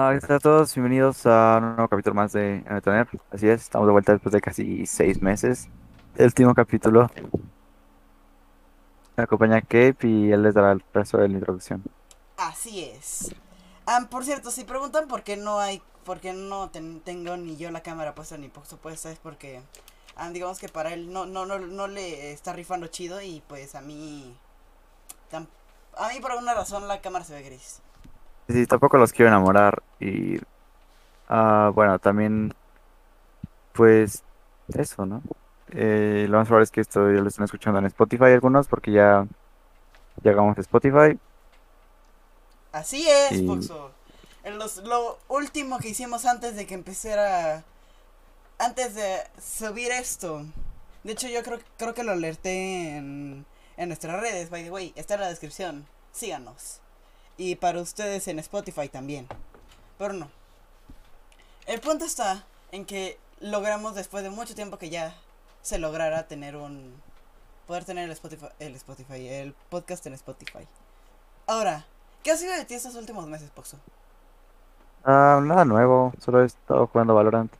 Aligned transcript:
Ah, 0.00 0.12
¿qué 0.14 0.20
tal 0.20 0.36
a 0.36 0.38
todos? 0.38 0.74
Bienvenidos 0.74 1.26
a 1.26 1.58
un 1.58 1.74
nuevo 1.74 1.88
capítulo 1.88 2.14
más 2.14 2.32
de 2.32 2.62
Tener. 2.84 3.08
Así 3.32 3.48
es, 3.48 3.62
estamos 3.62 3.88
de 3.88 3.92
vuelta 3.92 4.12
después 4.12 4.32
de 4.32 4.40
casi 4.40 4.86
seis 4.86 5.20
meses. 5.20 5.68
El 6.16 6.26
último 6.26 6.54
capítulo. 6.54 7.10
Me 9.16 9.24
acompaña 9.24 9.60
Cape 9.60 9.96
y 10.02 10.30
él 10.30 10.42
les 10.42 10.54
dará 10.54 10.72
el 10.72 10.84
resto 10.94 11.18
de 11.18 11.28
la 11.28 11.34
introducción. 11.34 11.82
Así 12.36 12.84
es. 12.84 13.34
Ah, 13.90 14.06
por 14.10 14.22
cierto, 14.24 14.50
si 14.50 14.64
preguntan 14.64 15.08
por 15.08 15.22
qué 15.22 15.36
no 15.36 15.60
hay, 15.60 15.82
por 16.04 16.20
qué 16.20 16.32
no 16.34 16.68
ten- 16.70 17.00
tengo 17.00 17.36
ni 17.38 17.56
yo 17.56 17.70
la 17.70 17.82
cámara 17.82 18.14
puesta 18.14 18.36
ni 18.36 18.48
por 18.48 18.66
supuesto 18.66 19.08
es 19.08 19.18
porque 19.18 19.62
ah, 20.16 20.28
digamos 20.30 20.58
que 20.58 20.68
para 20.68 20.92
él 20.92 21.10
no, 21.12 21.24
no, 21.24 21.46
no, 21.46 21.58
no 21.58 21.86
le 21.88 22.32
está 22.32 22.52
rifando 22.52 22.86
chido 22.88 23.22
y 23.22 23.42
pues 23.48 23.74
a 23.74 23.80
mí 23.80 24.36
a 25.96 26.08
mí 26.08 26.20
por 26.20 26.32
alguna 26.32 26.54
razón 26.54 26.86
la 26.88 27.00
cámara 27.00 27.24
se 27.24 27.34
ve 27.34 27.42
gris. 27.42 27.80
Sí, 28.48 28.66
tampoco 28.66 28.96
los 28.98 29.12
quiero 29.12 29.28
enamorar 29.28 29.82
y... 30.00 30.38
ah, 31.28 31.70
bueno, 31.74 31.98
también... 31.98 32.54
Pues... 33.72 34.24
Eso, 34.74 35.06
¿no? 35.06 35.22
Eh, 35.70 36.26
lo 36.28 36.38
más 36.38 36.46
probable 36.46 36.64
es 36.64 36.70
que 36.70 36.82
esto 36.82 37.10
ya 37.10 37.20
lo 37.20 37.28
estén 37.28 37.44
escuchando 37.44 37.78
en 37.78 37.86
Spotify 37.86 38.24
algunos 38.24 38.68
porque 38.68 38.92
ya 38.92 39.26
llegamos 40.22 40.58
a 40.58 40.60
Spotify. 40.60 41.18
Así 42.78 43.06
es, 43.08 43.42
Poxo. 43.42 43.92
En 44.44 44.58
los- 44.58 44.78
lo 44.78 45.18
último 45.28 45.78
que 45.78 45.88
hicimos 45.88 46.24
antes 46.24 46.54
de 46.56 46.66
que 46.66 46.74
empezara 46.74 47.64
antes 48.58 48.94
de 48.94 49.18
subir 49.40 49.90
esto. 49.92 50.44
De 51.04 51.12
hecho, 51.12 51.28
yo 51.28 51.42
creo, 51.42 51.58
creo 51.76 51.94
que 51.94 52.02
lo 52.04 52.12
alerté 52.12 52.96
en, 52.96 53.46
en 53.76 53.88
nuestras 53.88 54.20
redes, 54.20 54.50
by 54.50 54.64
the 54.64 54.70
way. 54.70 54.92
Está 54.96 55.14
en 55.14 55.20
la 55.20 55.28
descripción. 55.28 55.86
Síganos. 56.12 56.80
Y 57.36 57.54
para 57.56 57.80
ustedes 57.80 58.26
en 58.28 58.38
Spotify 58.40 58.88
también. 58.88 59.28
Pero 59.98 60.12
no. 60.14 60.30
El 61.66 61.80
punto 61.80 62.04
está 62.04 62.44
en 62.72 62.84
que 62.84 63.18
logramos 63.40 63.94
después 63.94 64.22
de 64.24 64.30
mucho 64.30 64.54
tiempo 64.54 64.78
que 64.78 64.90
ya 64.90 65.14
se 65.62 65.78
lograra 65.78 66.26
tener 66.26 66.56
un... 66.56 67.00
Poder 67.66 67.84
tener 67.84 68.04
el 68.06 68.12
Spotify, 68.12 68.46
el 68.60 68.74
Spotify, 68.76 69.28
el 69.28 69.52
podcast 69.68 70.06
en 70.06 70.14
Spotify. 70.14 70.66
Ahora, 71.46 71.86
¿qué 72.22 72.30
ha 72.32 72.36
sido 72.36 72.54
de 72.54 72.64
ti 72.64 72.74
estos 72.74 72.94
últimos 72.96 73.26
meses, 73.26 73.50
Poxo? 73.50 73.78
Ah, 75.04 75.40
nada 75.42 75.64
nuevo, 75.64 76.12
solo 76.20 76.42
he 76.42 76.46
estado 76.46 76.86
jugando 76.86 77.14
Valorant. 77.14 77.52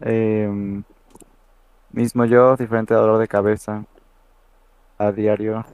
Em, 0.00 0.84
mismo 1.92 2.26
yo, 2.26 2.56
diferente 2.56 2.92
dolor 2.92 3.18
de 3.18 3.26
cabeza 3.28 3.84
a 4.98 5.12
diario. 5.12 5.64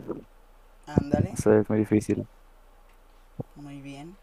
Ándale. 0.86 1.32
Eso 1.32 1.52
es 1.54 1.68
muy 1.68 1.78
difícil. 1.80 2.26
Muy 3.54 3.80
bien. 3.80 4.16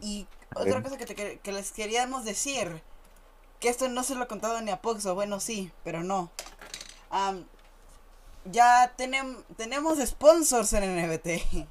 Y 0.00 0.26
otra 0.54 0.82
cosa 0.82 0.96
que, 0.96 1.06
te 1.06 1.14
que- 1.40 1.52
les 1.52 1.72
queríamos 1.72 2.24
decir, 2.24 2.82
que 3.60 3.68
esto 3.70 3.88
no 3.88 4.02
se 4.04 4.14
lo 4.16 4.24
he 4.24 4.28
contado 4.28 4.60
ni 4.62 4.70
a 4.72 4.82
Poxo, 4.82 5.14
bueno 5.14 5.40
sí, 5.40 5.72
pero 5.84 6.02
no. 6.04 6.30
Ya 8.44 8.92
tenem- 8.96 9.42
tenemos 9.56 9.98
sponsors 10.06 10.72
en 10.74 10.84
NBT. 10.84 11.66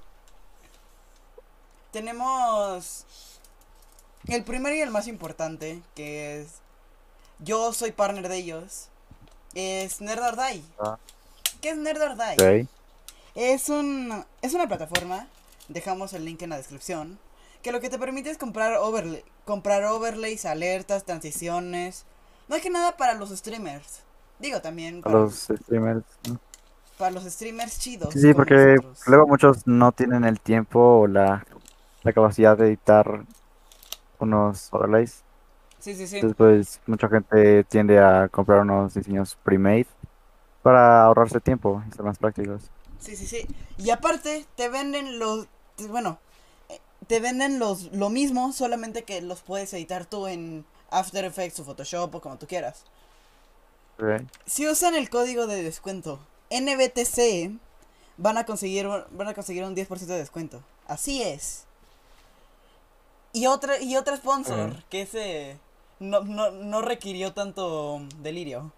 Tenemos 1.93 3.05
el 4.27 4.43
primero 4.43 4.75
y 4.75 4.81
el 4.81 4.89
más 4.89 5.07
importante, 5.07 5.81
que 5.95 6.41
es 6.41 6.47
yo 7.39 7.71
soy 7.71 7.91
partner 7.91 8.27
de 8.27 8.37
ellos, 8.37 8.89
es 9.53 10.01
Nerd 10.01 10.23
or 10.23 10.35
Die. 10.35 10.63
Ah. 10.79 10.97
¿Qué 11.61 11.69
es 11.69 11.77
Nerd 11.77 12.01
or 12.01 12.17
Die? 12.17 12.67
Es, 13.35 13.69
un, 13.69 14.25
es 14.41 14.53
una 14.53 14.67
plataforma, 14.67 15.27
dejamos 15.69 16.13
el 16.13 16.25
link 16.25 16.41
en 16.41 16.49
la 16.49 16.57
descripción, 16.57 17.19
que 17.61 17.71
lo 17.71 17.79
que 17.79 17.89
te 17.89 17.99
permite 17.99 18.31
es 18.31 18.37
comprar, 18.37 18.75
overlay, 18.77 19.23
comprar 19.45 19.85
overlays, 19.85 20.45
alertas, 20.45 21.05
transiciones, 21.05 22.05
no 22.47 22.55
hay 22.55 22.61
que 22.61 22.69
nada 22.69 22.97
para 22.97 23.13
los 23.13 23.29
streamers. 23.29 24.01
Digo 24.39 24.61
también 24.61 25.01
para 25.01 25.19
los 25.19 25.43
streamers. 25.43 26.03
¿no? 26.27 26.39
para 26.97 27.11
los 27.11 27.23
streamers 27.23 27.79
chidos. 27.79 28.13
Sí, 28.13 28.33
porque 28.33 28.75
luego 29.07 29.27
muchos 29.27 29.65
no 29.67 29.91
tienen 29.91 30.23
el 30.23 30.39
tiempo 30.39 30.79
o 30.79 31.07
la, 31.07 31.45
la 32.03 32.13
capacidad 32.13 32.57
de 32.57 32.67
editar 32.67 33.25
unos 34.19 34.69
overlays. 34.71 35.23
Sí, 35.79 35.95
sí, 35.95 36.07
sí. 36.07 36.17
Entonces, 36.17 36.37
pues, 36.37 36.81
mucha 36.85 37.09
gente 37.09 37.63
tiende 37.65 37.99
a 37.99 38.29
comprar 38.29 38.61
unos 38.61 38.93
diseños 38.93 39.37
pre-made 39.43 39.87
para 40.61 41.03
ahorrarse 41.03 41.39
tiempo 41.41 41.83
y 41.87 41.91
ser 41.91 42.03
más 42.03 42.17
prácticos. 42.17 42.63
Sí, 42.99 43.15
sí, 43.15 43.27
sí. 43.27 43.47
Y 43.77 43.89
aparte, 43.89 44.45
te 44.55 44.69
venden 44.69 45.19
los. 45.19 45.47
Bueno, 45.89 46.19
eh, 46.69 46.79
te 47.07 47.19
venden 47.19 47.59
los 47.59 47.91
lo 47.91 48.09
mismo, 48.09 48.53
solamente 48.53 49.03
que 49.03 49.21
los 49.21 49.41
puedes 49.41 49.73
editar 49.73 50.05
tú 50.05 50.27
en 50.27 50.65
After 50.89 51.25
Effects 51.25 51.59
o 51.59 51.65
Photoshop 51.65 52.15
o 52.15 52.21
como 52.21 52.37
tú 52.37 52.47
quieras. 52.47 52.85
Ok. 53.99 54.21
Si 54.45 54.67
usan 54.67 54.95
el 54.95 55.09
código 55.09 55.47
de 55.47 55.63
descuento 55.63 56.19
NBTC, 56.49 57.59
van 58.17 58.37
a 58.37 58.45
conseguir 58.45 58.87
van 58.87 59.27
a 59.27 59.33
conseguir 59.33 59.65
un 59.65 59.75
10% 59.75 60.05
de 60.05 60.17
descuento. 60.17 60.63
Así 60.87 61.21
es. 61.21 61.65
Y 63.33 63.47
otra, 63.47 63.81
y 63.81 63.95
otra 63.97 64.15
sponsor, 64.17 64.83
que 64.89 65.01
ese 65.01 65.59
no, 65.99 66.21
no, 66.21 66.51
no 66.51 66.81
requirió 66.81 67.33
tanto 67.33 67.99
delirio. 68.19 68.71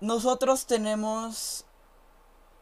Nosotros 0.00 0.66
tenemos. 0.66 1.64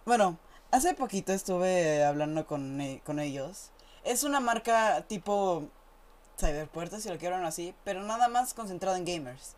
Bueno, 0.07 0.39
hace 0.71 0.95
poquito 0.95 1.33
estuve 1.33 2.05
hablando 2.05 2.47
con, 2.47 2.81
e- 2.81 3.01
con 3.05 3.19
ellos. 3.19 3.71
Es 4.05 4.23
una 4.23 4.41
marca 4.41 5.03
tipo 5.09 5.65
Cyberpuerto, 6.39 7.01
si 7.01 7.09
lo 7.09 7.19
quieren 7.19 7.45
así, 7.45 7.75
pero 7.85 8.03
nada 8.03 8.29
más 8.29 8.55
concentrado 8.55 8.97
en 8.97 9.05
gamers. 9.05 9.55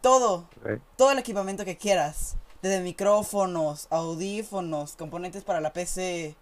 Todo, 0.00 0.48
todo 0.96 1.12
el 1.12 1.18
equipamiento 1.18 1.64
que 1.64 1.76
quieras. 1.76 2.36
Desde 2.60 2.80
micrófonos, 2.80 3.86
audífonos, 3.90 4.96
componentes 4.96 5.44
para 5.44 5.60
la 5.60 5.72
PC, 5.72 6.36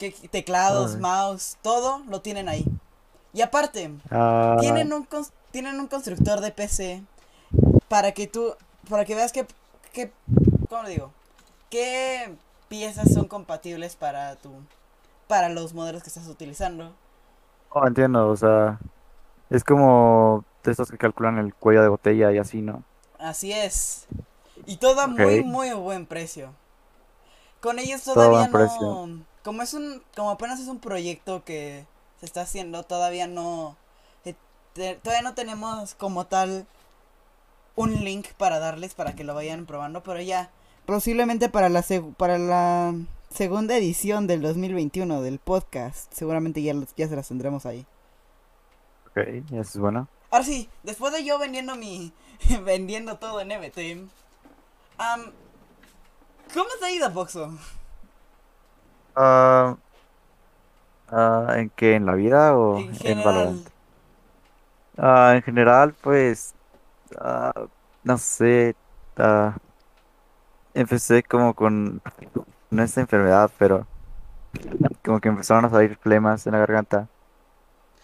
que, 0.00 0.12
teclados, 0.30 0.96
mouse, 0.96 1.58
todo 1.62 2.02
lo 2.08 2.22
tienen 2.22 2.48
ahí. 2.48 2.66
Y 3.32 3.42
aparte, 3.42 3.92
Ah, 4.10 4.56
tienen 4.58 4.92
un, 4.92 5.06
tienen 5.52 5.78
un 5.78 5.88
constructor 5.88 6.40
de 6.40 6.52
PC 6.52 7.04
para 7.88 8.12
que 8.12 8.26
tú, 8.26 8.54
para 8.88 9.04
que 9.04 9.14
veas 9.14 9.32
que, 9.32 9.46
que, 9.92 10.12
¿cómo 10.68 10.82
lo 10.84 10.88
digo? 10.88 11.12
¿Qué 11.70 12.36
piezas 12.68 13.12
son 13.12 13.28
compatibles 13.28 13.96
para 13.96 14.36
tu, 14.36 14.50
para 15.28 15.48
los 15.50 15.74
modelos 15.74 16.02
que 16.02 16.08
estás 16.08 16.28
utilizando? 16.28 16.94
oh, 17.70 17.86
entiendo, 17.86 18.28
o 18.28 18.36
sea, 18.36 18.78
es 19.50 19.64
como 19.64 20.44
de 20.64 20.72
estos 20.72 20.90
que 20.90 20.98
calculan 20.98 21.38
el 21.38 21.54
cuello 21.54 21.82
de 21.82 21.88
botella 21.88 22.32
y 22.32 22.38
así, 22.38 22.62
¿no? 22.62 22.84
Así 23.18 23.52
es. 23.52 24.08
Y 24.66 24.76
todo 24.78 25.00
a 25.00 25.06
muy, 25.06 25.42
muy 25.42 25.72
buen 25.72 26.06
precio. 26.06 26.52
Con 27.60 27.78
ellos 27.78 28.02
todavía 28.02 28.48
no. 28.48 28.52
precio. 28.52 29.08
Como 29.42 29.62
es 29.62 29.74
un. 29.74 30.02
Como 30.16 30.30
apenas 30.30 30.60
es 30.60 30.68
un 30.68 30.78
proyecto 30.80 31.44
que 31.44 31.86
se 32.18 32.26
está 32.26 32.42
haciendo, 32.42 32.82
todavía 32.82 33.26
no. 33.26 33.76
eh, 34.24 34.34
te- 34.74 34.96
todavía 34.96 35.22
no 35.22 35.34
tenemos 35.34 35.94
como 35.94 36.26
tal 36.26 36.66
un 37.76 38.04
link 38.04 38.28
para 38.36 38.58
darles 38.58 38.94
para 38.94 39.14
que 39.14 39.24
lo 39.24 39.34
vayan 39.34 39.64
probando, 39.66 40.02
pero 40.02 40.20
ya. 40.20 40.50
Posiblemente 40.86 41.48
para 41.48 41.68
la 41.68 41.84
para 42.16 42.36
la 42.38 42.94
segunda 43.30 43.76
edición 43.76 44.26
del 44.26 44.42
2021 44.42 45.22
del 45.22 45.38
podcast. 45.38 46.12
Seguramente 46.12 46.62
ya, 46.62 46.74
los- 46.74 46.94
ya 46.96 47.08
se 47.08 47.16
las 47.16 47.28
tendremos 47.28 47.64
ahí. 47.64 47.86
Ok, 49.08 49.16
eso 49.52 49.60
es 49.60 49.76
bueno. 49.78 50.08
Ahora 50.30 50.44
sí, 50.44 50.68
después 50.82 51.12
de 51.12 51.24
yo 51.24 51.38
vendiendo 51.38 51.76
mi. 51.76 52.12
vendiendo 52.64 53.16
todo 53.18 53.40
en 53.40 53.52
EBT. 53.52 54.08
am, 54.98 55.32
¿Cómo 56.52 56.68
te 56.78 56.86
ha 56.86 56.90
ido, 56.90 57.10
Foxo? 57.12 57.56
Ah, 59.14 59.76
ah, 61.08 61.54
¿en 61.58 61.70
qué? 61.70 61.94
¿En 61.96 62.06
la 62.06 62.14
vida 62.14 62.56
o 62.56 62.88
En 62.90 62.98
en 63.04 63.16
general. 63.16 63.22
Valorant? 63.22 63.68
Ah, 64.96 65.34
en 65.36 65.42
general, 65.42 65.94
pues, 66.00 66.54
ah, 67.20 67.52
no 68.02 68.18
sé, 68.18 68.76
empecé 70.74 71.22
como 71.22 71.54
con, 71.54 72.02
no 72.70 72.82
esta 72.82 73.00
enfermedad, 73.00 73.52
pero 73.58 73.88
como 75.04 75.20
que 75.20 75.28
empezaron 75.28 75.64
a 75.64 75.70
salir 75.70 75.96
flemas 75.98 76.46
en 76.46 76.52
la 76.52 76.58
garganta, 76.60 77.08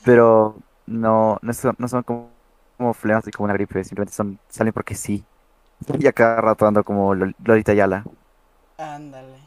pero 0.02 0.58
no, 0.86 1.38
no 1.42 1.54
son, 1.54 1.74
no 1.78 1.88
son 1.88 2.02
como, 2.04 2.36
como 2.76 2.94
flemas 2.94 3.24
de 3.24 3.32
como 3.32 3.46
una 3.46 3.54
gripe, 3.54 3.84
simplemente 3.84 4.14
son, 4.14 4.40
salen 4.48 4.72
porque 4.72 4.94
sí, 4.94 5.26
y 6.00 6.06
a 6.06 6.12
cada 6.12 6.40
rato 6.40 6.66
ando 6.66 6.84
como 6.84 7.14
Lol- 7.14 7.36
Lolita 7.44 7.74
Yala. 7.74 8.08
Ándale. 8.78 9.38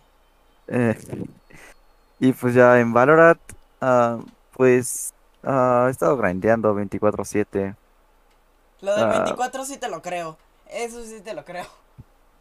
Eh, 0.68 0.96
y 2.20 2.34
pues 2.34 2.54
ya 2.54 2.80
en 2.80 2.94
Valorant, 2.94 3.42
ah, 3.82 4.20
pues 4.52 5.14
ah, 5.44 5.86
he 5.88 5.92
estado 5.92 6.18
grindeando 6.18 6.74
24/7. 6.76 7.76
Lo 8.82 8.96
del 8.96 9.08
Ah. 9.08 9.10
24 9.10 9.64
sí 9.66 9.78
te 9.78 9.90
lo 9.90 10.02
creo. 10.02 10.38
Eso 10.68 11.04
sí 11.06 11.22
te 11.22 11.34
lo 11.34 11.46
creo. 11.46 11.66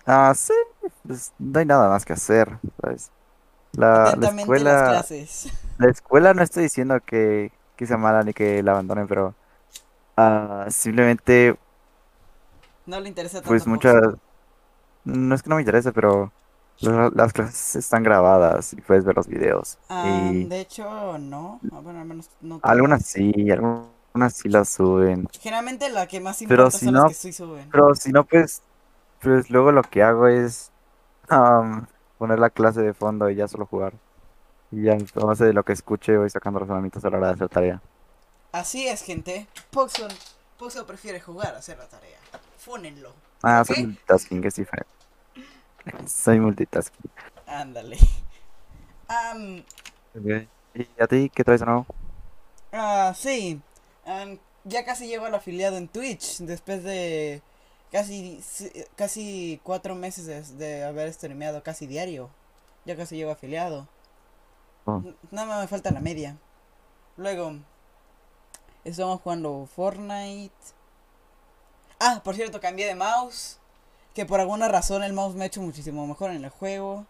Ah, 0.06 0.32
sí, 0.34 0.52
pues 1.06 1.34
no 1.38 1.58
hay 1.58 1.66
nada 1.66 1.88
más 1.90 2.04
que 2.04 2.14
hacer, 2.14 2.58
¿sabes? 2.80 3.12
La, 3.72 4.14
la 4.16 4.28
las 4.28 4.28
escuela, 4.28 4.80
clases. 4.82 5.48
la 5.78 5.90
escuela 5.90 6.34
no 6.34 6.42
estoy 6.42 6.64
diciendo 6.64 7.00
que, 7.06 7.52
que 7.76 7.86
sea 7.86 7.98
mala 7.98 8.22
ni 8.24 8.34
que 8.34 8.62
la 8.62 8.72
abandonen, 8.72 9.08
pero 9.08 9.36
ah, 10.16 10.66
simplemente, 10.70 11.58
No 12.86 12.98
le 13.00 13.08
interesa 13.08 13.40
tanto 13.42 13.46
pues 13.46 13.66
muchas, 13.66 13.96
no 15.04 15.34
es 15.34 15.42
que 15.42 15.50
no 15.50 15.56
me 15.56 15.62
interese, 15.62 15.92
pero 15.92 16.32
la- 16.80 17.10
las 17.14 17.32
clases 17.32 17.76
están 17.76 18.02
grabadas 18.02 18.72
y 18.72 18.76
puedes 18.82 19.04
ver 19.04 19.16
los 19.16 19.26
videos. 19.28 19.78
Ah, 19.88 20.32
Y 20.40 20.48
de 20.48 20.60
hecho, 20.60 21.18
no. 21.18 21.60
Ah, 21.70 21.80
Bueno, 21.80 22.00
al 22.00 22.06
menos 22.06 22.30
no 22.40 22.62
algunas 22.62 23.04
sí, 23.06 23.32
algunas 23.50 24.34
sí 24.34 24.48
las 24.48 24.68
suben. 24.68 25.26
Generalmente 25.40 25.88
la 25.88 26.06
que 26.06 26.20
más 26.20 26.42
Pero 26.46 26.70
importa 26.70 26.78
si 26.78 26.78
son 26.78 26.92
las 26.92 27.04
que 27.06 27.14
sí 27.14 27.32
suben. 27.32 27.72
pero 27.72 27.94
si 27.94 28.12
no, 28.12 28.24
pues, 28.26 28.62
pues 29.20 29.50
luego 29.50 29.72
lo 29.72 29.82
que 29.82 30.02
hago 30.02 30.28
es 30.28 30.72
am, 31.28 31.86
poner 32.18 32.38
la 32.40 32.50
clase 32.50 32.82
de 32.82 32.94
fondo 32.94 33.30
y 33.30 33.36
ya 33.36 33.48
solo 33.48 33.66
jugar. 33.66 33.94
Y 34.70 34.84
ya 34.84 34.94
a 34.94 35.26
base 35.26 35.46
de 35.46 35.52
lo 35.54 35.64
que 35.64 35.72
escuche 35.74 36.16
voy 36.18 36.30
sacando 36.30 36.60
razonamientos 36.60 37.04
a 37.04 37.10
la 37.10 37.18
hora 37.18 37.28
de 37.28 37.34
hacer 37.34 37.48
tarea. 37.50 37.82
Así 38.52 38.86
es, 38.88 39.02
gente. 39.02 39.46
Poxon, 39.70 40.10
Poxon 40.58 40.86
prefiere 40.86 41.20
jugar 41.20 41.54
a 41.54 41.58
hacer 41.58 41.78
la 41.78 41.88
tarea. 41.88 42.18
Fúnenlo. 42.58 43.14
Ah, 43.42 43.64
¿Ok? 43.64 43.64
soy 43.64 43.76
multitasking, 43.76 44.44
es 44.44 44.54
diferente. 44.54 44.92
Soy 46.06 46.40
multitasking. 46.40 47.10
Ándale. 47.46 47.98
¿Y 50.74 50.86
a 51.02 51.06
ti 51.06 51.30
qué 51.34 51.44
traes 51.44 51.60
de 51.60 51.66
nuevo? 51.66 51.86
ah, 52.72 53.12
sí. 53.14 53.60
Ya 54.64 54.84
casi 54.84 55.06
llego 55.08 55.24
al 55.26 55.34
afiliado 55.34 55.76
en 55.76 55.88
Twitch. 55.88 56.38
Después 56.40 56.82
de 56.84 57.42
casi, 57.90 58.40
casi 58.96 59.60
cuatro 59.64 59.94
meses 59.94 60.26
de, 60.26 60.42
de 60.56 60.84
haber 60.84 61.12
streameado 61.12 61.62
casi 61.62 61.86
diario. 61.86 62.30
Ya 62.84 62.96
casi 62.96 63.16
llego 63.16 63.30
afiliado. 63.30 63.88
Oh, 64.86 65.04
Nada 65.30 65.46
más 65.46 65.60
me 65.60 65.68
falta 65.68 65.90
la 65.90 66.00
media. 66.00 66.36
Luego, 67.16 67.56
estamos 68.84 69.20
jugando 69.20 69.66
Fortnite. 69.66 70.52
Ah, 72.00 72.20
por 72.24 72.34
cierto, 72.34 72.60
cambié 72.60 72.86
de 72.86 72.94
mouse. 72.96 73.57
Que 74.18 74.26
por 74.26 74.40
alguna 74.40 74.66
razón 74.66 75.04
el 75.04 75.12
mouse 75.12 75.36
me 75.36 75.44
ha 75.44 75.46
hecho 75.46 75.60
muchísimo 75.60 76.04
mejor 76.04 76.32
en 76.32 76.42
el 76.42 76.50
juego. 76.50 77.06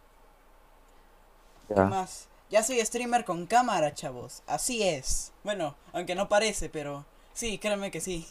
¿Qué 1.67 1.75
ya. 1.75 1.85
más? 1.85 2.29
Ya 2.51 2.63
soy 2.63 2.85
streamer 2.85 3.25
con 3.25 3.47
cámara, 3.47 3.95
chavos. 3.95 4.43
Así 4.47 4.83
es. 4.83 5.33
Bueno, 5.43 5.75
aunque 5.95 6.15
no 6.15 6.29
parece, 6.29 6.69
pero 6.69 7.07
sí, 7.33 7.57
créanme 7.57 7.91
que 7.91 8.03
sí. 8.03 8.29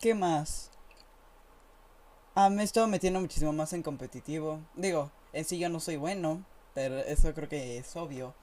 ¿Qué 0.00 0.12
más? 0.12 0.72
Ah, 2.34 2.50
me 2.50 2.62
he 2.62 2.64
estado 2.64 2.88
metiendo 2.88 3.20
muchísimo 3.20 3.52
más 3.52 3.72
en 3.72 3.84
competitivo. 3.84 4.58
Digo, 4.74 5.12
en 5.32 5.44
sí 5.44 5.56
yo 5.56 5.68
no 5.68 5.78
soy 5.78 5.98
bueno, 5.98 6.44
pero 6.74 6.98
eso 6.98 7.32
creo 7.32 7.48
que 7.48 7.78
es 7.78 7.94
obvio. 7.94 8.34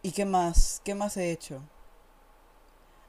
¿Y 0.00 0.12
qué 0.12 0.24
más? 0.24 0.80
¿Qué 0.82 0.94
más 0.94 1.18
he 1.18 1.30
hecho? 1.30 1.60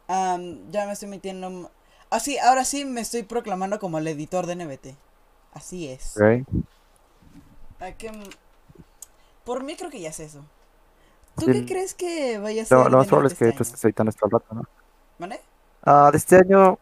Am, 0.08 0.72
ya 0.72 0.86
me 0.86 0.94
estoy 0.94 1.10
metiendo... 1.10 1.48
m- 1.48 1.68
Ah, 2.10 2.20
ahora 2.44 2.64
sí 2.64 2.86
me 2.86 3.02
estoy 3.02 3.24
proclamando 3.24 3.80
como 3.80 3.98
el 3.98 4.08
editor 4.08 4.46
de 4.46 4.54
NBT. 4.54 4.96
Así 5.54 5.88
es. 5.90 6.16
Ok. 6.16 6.58
¿A 7.80 7.92
qué 7.92 8.08
m- 8.08 8.30
Por 9.46 9.64
mí 9.64 9.76
creo 9.76 9.90
que 9.90 10.00
ya 10.02 10.10
es 10.10 10.20
eso. 10.20 10.44
¿Tú 11.38 11.46
Sí, 11.46 11.52
qué 11.52 11.66
crees 11.66 11.94
que 11.94 12.40
vaya 12.40 12.64
a 12.64 12.66
ser 12.66 12.78
Lo, 12.78 12.90
lo 12.90 12.98
más 12.98 13.08
probable 13.08 13.28
es 13.30 13.36
que 13.36 13.52
este 13.52 13.54
tú 13.54 13.64
estés 13.64 13.84
editando 13.86 14.10
esto 14.12 14.26
al 14.26 14.32
rato, 14.32 14.56
¿no? 14.56 14.64
¿Vale? 15.20 15.40
Ah, 15.82 16.10
de 16.12 16.18
este 16.18 16.36
año, 16.38 16.80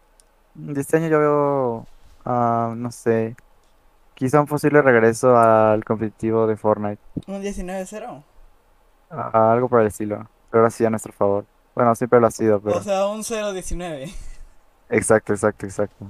de 0.54 0.81
este 0.81 0.98
año 0.98 1.10
yo 1.10 1.19
veo, 1.19 1.89
ah, 2.25 2.74
no 2.77 2.92
sé, 2.92 3.38
quizá 4.16 4.42
un 4.42 4.48
posible 4.48 4.81
regreso 4.81 5.38
al 5.38 5.83
competitivo 5.86 6.48
de 6.48 6.57
Fortnite. 6.57 7.01
Un 7.27 7.42
19-0. 7.42 8.24
Ah, 9.10 9.51
algo 9.54 9.69
por 9.69 9.81
el 9.81 9.88
estilo. 9.88 10.18
Pero 10.50 10.62
ahora 10.62 10.69
sí 10.72 10.86
a 10.86 10.89
nuestro 10.89 11.13
favor. 11.13 11.48
Bueno, 11.75 11.94
siempre 11.95 12.19
lo 12.19 12.27
ha 12.27 12.31
sido, 12.31 12.57
O 12.57 12.62
pero... 12.62 12.81
sea, 12.81 13.07
un 13.07 13.24
0-19. 13.24 14.12
Exacto, 14.89 15.33
exacto, 15.33 15.66
exacto. 15.66 16.07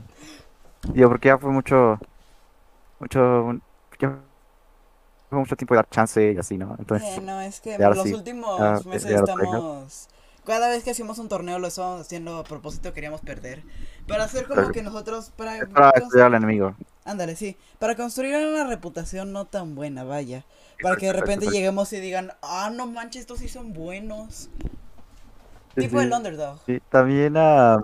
Digo, 0.94 1.10
porque 1.10 1.30
ya 1.30 1.38
fue 1.38 1.52
mucho, 1.52 2.00
mucho, 3.00 3.54
ya 4.00 4.20
fue 5.30 5.40
mucho 5.40 5.56
tiempo 5.56 5.74
de 5.74 5.78
dar 5.78 5.90
chance 5.90 6.34
y 6.34 6.38
así, 6.38 6.58
¿no? 6.58 6.76
Entonces, 6.80 7.18
Eh, 7.18 7.22
no, 7.22 7.42
es 7.42 7.60
que 7.62 7.78
los 7.78 8.04
sí, 8.04 8.14
últimos 8.14 8.60
ya, 8.60 8.80
meses 8.90 9.10
ya 9.10 9.18
estamos... 9.18 10.08
Cada 10.46 10.70
vez 10.70 10.84
que 10.84 10.92
hacemos 10.92 11.18
un 11.18 11.28
torneo 11.28 11.58
lo 11.58 11.68
estamos 11.68 12.02
haciendo 12.02 12.38
a 12.38 12.44
propósito, 12.44 12.94
queríamos 12.94 13.22
perder. 13.22 13.64
Para 14.08 14.26
hacer 14.26 14.48
como 14.48 14.72
que 14.72 14.84
nosotros... 14.84 15.32
Para 15.36 15.58
Es 15.58 15.68
para 15.70 15.90
estudiar 15.92 16.28
al 16.28 16.36
enemigo. 16.36 16.76
Ándale, 17.04 17.36
sí. 17.36 17.58
Para 17.80 17.96
construir 17.96 18.36
una 18.36 18.66
reputación 18.66 19.32
no 19.34 19.46
tan 19.46 19.74
buena, 19.74 20.04
vaya. 20.04 20.46
Para 20.82 20.98
que 20.98 21.08
de 21.08 21.14
repente 21.14 21.48
lleguemos 21.48 21.92
y 21.94 22.00
digan, 22.00 22.34
ah, 22.44 22.70
no 22.72 22.86
manches, 22.86 23.22
estos 23.22 23.40
sí 23.40 23.50
son 23.50 23.74
buenos. 23.74 24.50
Sí, 25.76 25.82
Tipo 25.82 26.02
el 26.02 26.10
sí. 26.10 26.14
underdog. 26.14 26.60
Sí, 26.66 26.80
también, 26.90 27.34
ah, 27.38 27.80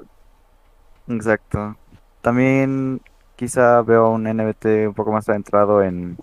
exacto. 1.07 1.75
También 2.21 3.01
quizá 3.35 3.81
veo 3.81 4.09
un 4.11 4.27
NBT 4.27 4.87
un 4.87 4.93
poco 4.93 5.11
más 5.11 5.27
adentrado 5.29 5.81
en, 5.83 6.17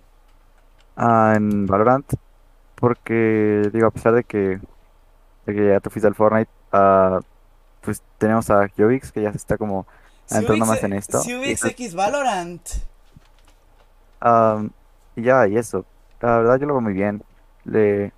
ah, 0.97 1.35
en 1.37 1.67
Valorant, 1.67 2.07
porque 2.77 3.71
digo, 3.73 3.87
a 3.89 3.91
pesar 3.91 4.15
de 4.15 4.25
que, 4.25 4.61
de 5.47 5.55
que 5.55 5.69
ya 5.69 5.81
te 5.81 5.91
fuiste 5.91 6.09
al 6.09 6.15
Fortnite, 6.15 6.51
ah, 6.73 7.21
pues 7.83 8.03
tenemos 8.19 8.51
a 8.51 8.69
Jovix 8.77 9.13
que 9.13 9.23
ya 9.23 9.33
se 9.33 9.39
está 9.39 9.59
como 9.59 9.87
adentrando 10.31 10.67
más 10.67 10.83
en 10.85 10.95
esto. 10.95 11.19
eso- 11.45 11.69
X 11.69 11.95
Valorant. 11.95 12.63
y 15.17 15.23
ya, 15.23 15.47
y 15.49 15.57
eso. 15.57 15.85
La 16.21 16.39
verdad 16.39 16.59
yo 16.61 16.67
lo 16.67 16.75
veo 16.75 16.81
muy 16.83 16.93
bien. 16.93 17.23
Le, 17.65 18.13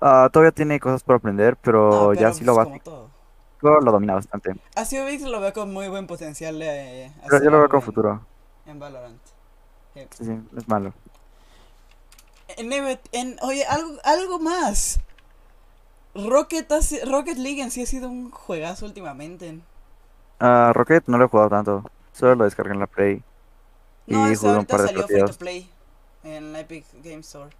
ah, 0.00 0.28
todavía 0.32 0.52
tiene 0.52 0.80
cosas 0.80 1.02
por 1.02 1.16
aprender, 1.16 1.56
No, 1.88 2.10
pero 2.10 2.14
ya 2.14 2.32
pero 2.32 2.32
sí 2.32 2.44
lo 2.44 2.54
pues 2.62 2.82
todo. 2.82 3.10
lo 3.80 3.92
domina 3.92 4.14
bastante. 4.14 4.52
A 4.80 4.84
Cubix 4.84 5.22
lo 5.22 5.40
veo 5.40 5.52
con 5.52 5.72
muy 5.72 5.88
buen 5.88 6.06
potencial 6.06 6.58
de 6.58 7.10
Yo, 7.30 7.38
yo 7.42 7.50
lo 7.50 7.58
veo 7.58 7.68
con 7.68 7.82
en, 7.82 7.82
futuro. 7.82 8.26
en 8.66 8.78
Valorant. 8.78 9.22
Eh, 9.96 10.08
Sí, 10.10 10.24
sí, 10.24 10.32
es 10.56 10.68
malo. 10.68 10.94
En, 12.56 12.72
en- 13.12 13.36
oye, 13.42 13.64
algo, 13.66 13.98
algo 14.04 14.38
más. 14.38 14.98
Rocket, 16.14 16.66
Rocket 17.06 17.36
League 17.36 17.60
en 17.60 17.70
sí 17.70 17.82
ha 17.82 17.86
sido 17.86 18.08
un 18.08 18.30
juegazo 18.30 18.86
últimamente. 18.86 19.60
Ah, 20.38 20.72
Rocket 20.74 21.04
no 21.08 21.18
lo 21.18 21.24
he 21.24 21.28
jugado 21.28 21.50
tanto. 21.50 21.84
Solo 22.12 22.34
lo 22.36 22.44
descargué 22.44 22.72
en 22.74 22.80
la 22.80 22.86
Play. 22.86 23.22
No, 24.06 24.28
Y 24.28 24.36
jugué 24.36 24.58
un 24.58 24.66
par 24.66 24.82
de 24.82 24.88
salió 24.88 25.08
free 25.08 25.24
to 25.24 25.34
partidos. 25.34 25.38
play 25.38 25.68
en 26.22 26.52
la 26.52 26.60
Epic 26.60 26.86
Game 27.02 27.20
Store. 27.20 27.50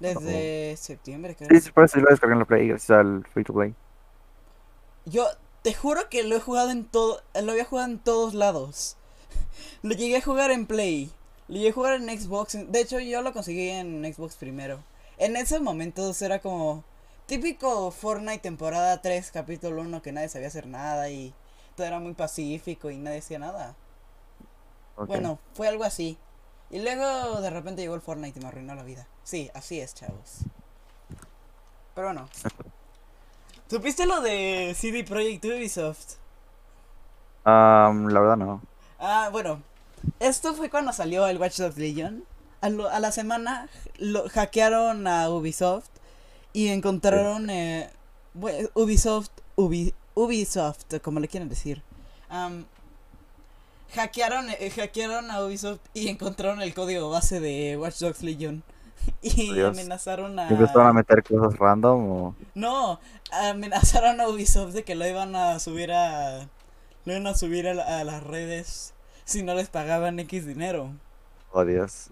Desde 0.00 0.76
septiembre, 0.76 1.34
creo. 1.34 1.48
Sí, 1.50 1.60
sí, 1.60 1.72
por 1.72 1.84
eso 1.84 1.98
lo 1.98 2.08
descargué 2.10 2.34
en 2.34 2.38
la 2.38 2.44
Play, 2.44 2.68
gracias 2.68 2.98
al 2.98 3.26
Free 3.32 3.44
to 3.44 3.52
Play. 3.52 3.74
Yo 5.06 5.26
te 5.62 5.74
juro 5.74 6.08
que 6.08 6.22
lo 6.22 6.36
he 6.36 6.40
jugado 6.40 6.70
en 6.70 6.84
todo, 6.84 7.22
lo 7.42 7.52
había 7.52 7.64
jugado 7.64 7.88
en 7.88 7.98
todos 7.98 8.34
lados. 8.34 8.96
Lo 9.82 9.94
llegué 9.94 10.16
a 10.16 10.22
jugar 10.22 10.50
en 10.50 10.66
Play, 10.66 11.10
lo 11.48 11.56
llegué 11.56 11.70
a 11.70 11.72
jugar 11.72 11.94
en 11.94 12.08
Xbox. 12.18 12.58
De 12.70 12.80
hecho, 12.80 12.98
yo 12.98 13.22
lo 13.22 13.32
conseguí 13.32 13.68
en 13.68 14.02
Xbox 14.12 14.36
primero. 14.36 14.82
En 15.18 15.36
esos 15.36 15.60
momentos 15.60 16.20
era 16.22 16.38
como 16.38 16.84
típico 17.26 17.90
Fortnite 17.90 18.38
temporada 18.38 19.02
3, 19.02 19.30
capítulo 19.30 19.82
1, 19.82 20.02
que 20.02 20.12
nadie 20.12 20.28
sabía 20.28 20.48
hacer 20.48 20.66
nada 20.66 21.10
y 21.10 21.34
todo 21.76 21.86
era 21.86 22.00
muy 22.00 22.14
pacífico 22.14 22.90
y 22.90 22.96
nadie 22.96 23.18
hacía 23.18 23.38
nada. 23.38 23.76
Bueno, 24.96 25.38
fue 25.54 25.68
algo 25.68 25.84
así. 25.84 26.18
Y 26.70 26.80
luego 26.80 27.40
de 27.40 27.50
repente 27.50 27.82
llegó 27.82 27.94
el 27.94 28.00
Fortnite 28.00 28.38
y 28.38 28.42
me 28.42 28.48
arruinó 28.48 28.74
la 28.74 28.82
vida. 28.82 29.06
Sí, 29.28 29.50
así 29.52 29.78
es, 29.78 29.94
chavos. 29.94 30.38
Pero 31.94 32.06
bueno. 32.08 32.26
¿Supiste 33.70 34.06
lo 34.06 34.22
de 34.22 34.74
CD 34.74 35.04
Projekt 35.04 35.44
Ubisoft? 35.44 36.14
Am, 37.44 38.08
la 38.08 38.20
verdad 38.20 38.36
no. 38.38 38.62
Ah, 38.98 39.28
bueno. 39.30 39.62
Esto 40.18 40.54
fue 40.54 40.70
cuando 40.70 40.94
salió 40.94 41.26
el 41.26 41.36
Watch 41.36 41.58
Dogs 41.58 41.76
Legion. 41.76 42.24
A, 42.62 42.70
lo- 42.70 42.88
a 42.88 43.00
la 43.00 43.12
semana 43.12 43.68
lo 43.98 44.26
hackearon 44.30 45.06
a 45.06 45.28
Ubisoft 45.28 45.90
y 46.54 46.68
encontraron 46.68 47.50
eh, 47.50 47.90
Ubisoft, 48.74 49.28
Ubi- 49.56 49.92
Ubisoft, 50.14 50.86
como 51.02 51.20
le 51.20 51.28
quieren 51.28 51.50
decir. 51.50 51.82
Hackearon, 53.94 54.48
eh, 54.48 54.70
hackearon 54.74 55.30
a 55.30 55.44
Ubisoft 55.44 55.80
y 55.92 56.08
encontraron 56.08 56.62
el 56.62 56.72
código 56.72 57.10
base 57.10 57.40
de 57.40 57.76
Watch 57.76 57.98
Dogs 57.98 58.22
Legion. 58.22 58.62
Y 59.22 59.52
Dios. 59.54 59.76
amenazaron 59.76 60.38
a... 60.38 60.48
¿Y 60.48 60.52
empezaron 60.54 60.86
a 60.86 60.92
meter 60.92 61.22
cosas 61.24 61.58
random 61.58 62.10
o...? 62.10 62.34
No, 62.54 63.00
amenazaron 63.32 64.20
a 64.20 64.28
Ubisoft 64.28 64.72
de 64.72 64.84
que 64.84 64.94
lo 64.94 65.06
iban 65.06 65.34
a 65.36 65.58
subir 65.58 65.92
a. 65.92 66.48
Lo 67.04 67.12
iban 67.12 67.26
a 67.26 67.34
subir 67.34 67.66
a, 67.68 67.74
la- 67.74 68.00
a 68.00 68.04
las 68.04 68.22
redes 68.22 68.94
si 69.24 69.42
no 69.42 69.54
les 69.54 69.68
pagaban 69.68 70.18
X 70.20 70.46
dinero. 70.46 70.90
Oh, 71.52 71.64
Dios. 71.64 72.08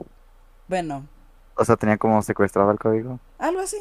Bueno, 0.69 1.07
O 1.55 1.65
sea, 1.65 1.77
tenía 1.77 1.97
como 1.99 2.21
secuestrado 2.23 2.71
el 2.71 2.79
código. 2.79 3.21
Algo 3.39 3.61
así. 3.61 3.79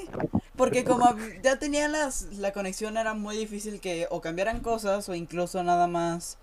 Porque 0.58 0.84
como 0.84 1.16
ya 1.44 1.58
tenían 1.58 1.92
las, 1.94 2.24
la 2.38 2.52
conexión 2.54 2.98
era 2.98 3.14
muy 3.14 3.36
difícil 3.38 3.80
que 3.82 4.08
o 4.12 4.22
cambiaran 4.22 4.60
cosas 4.60 5.08
o 5.10 5.16
incluso 5.16 5.64
nada 5.64 5.88
más 5.88 6.38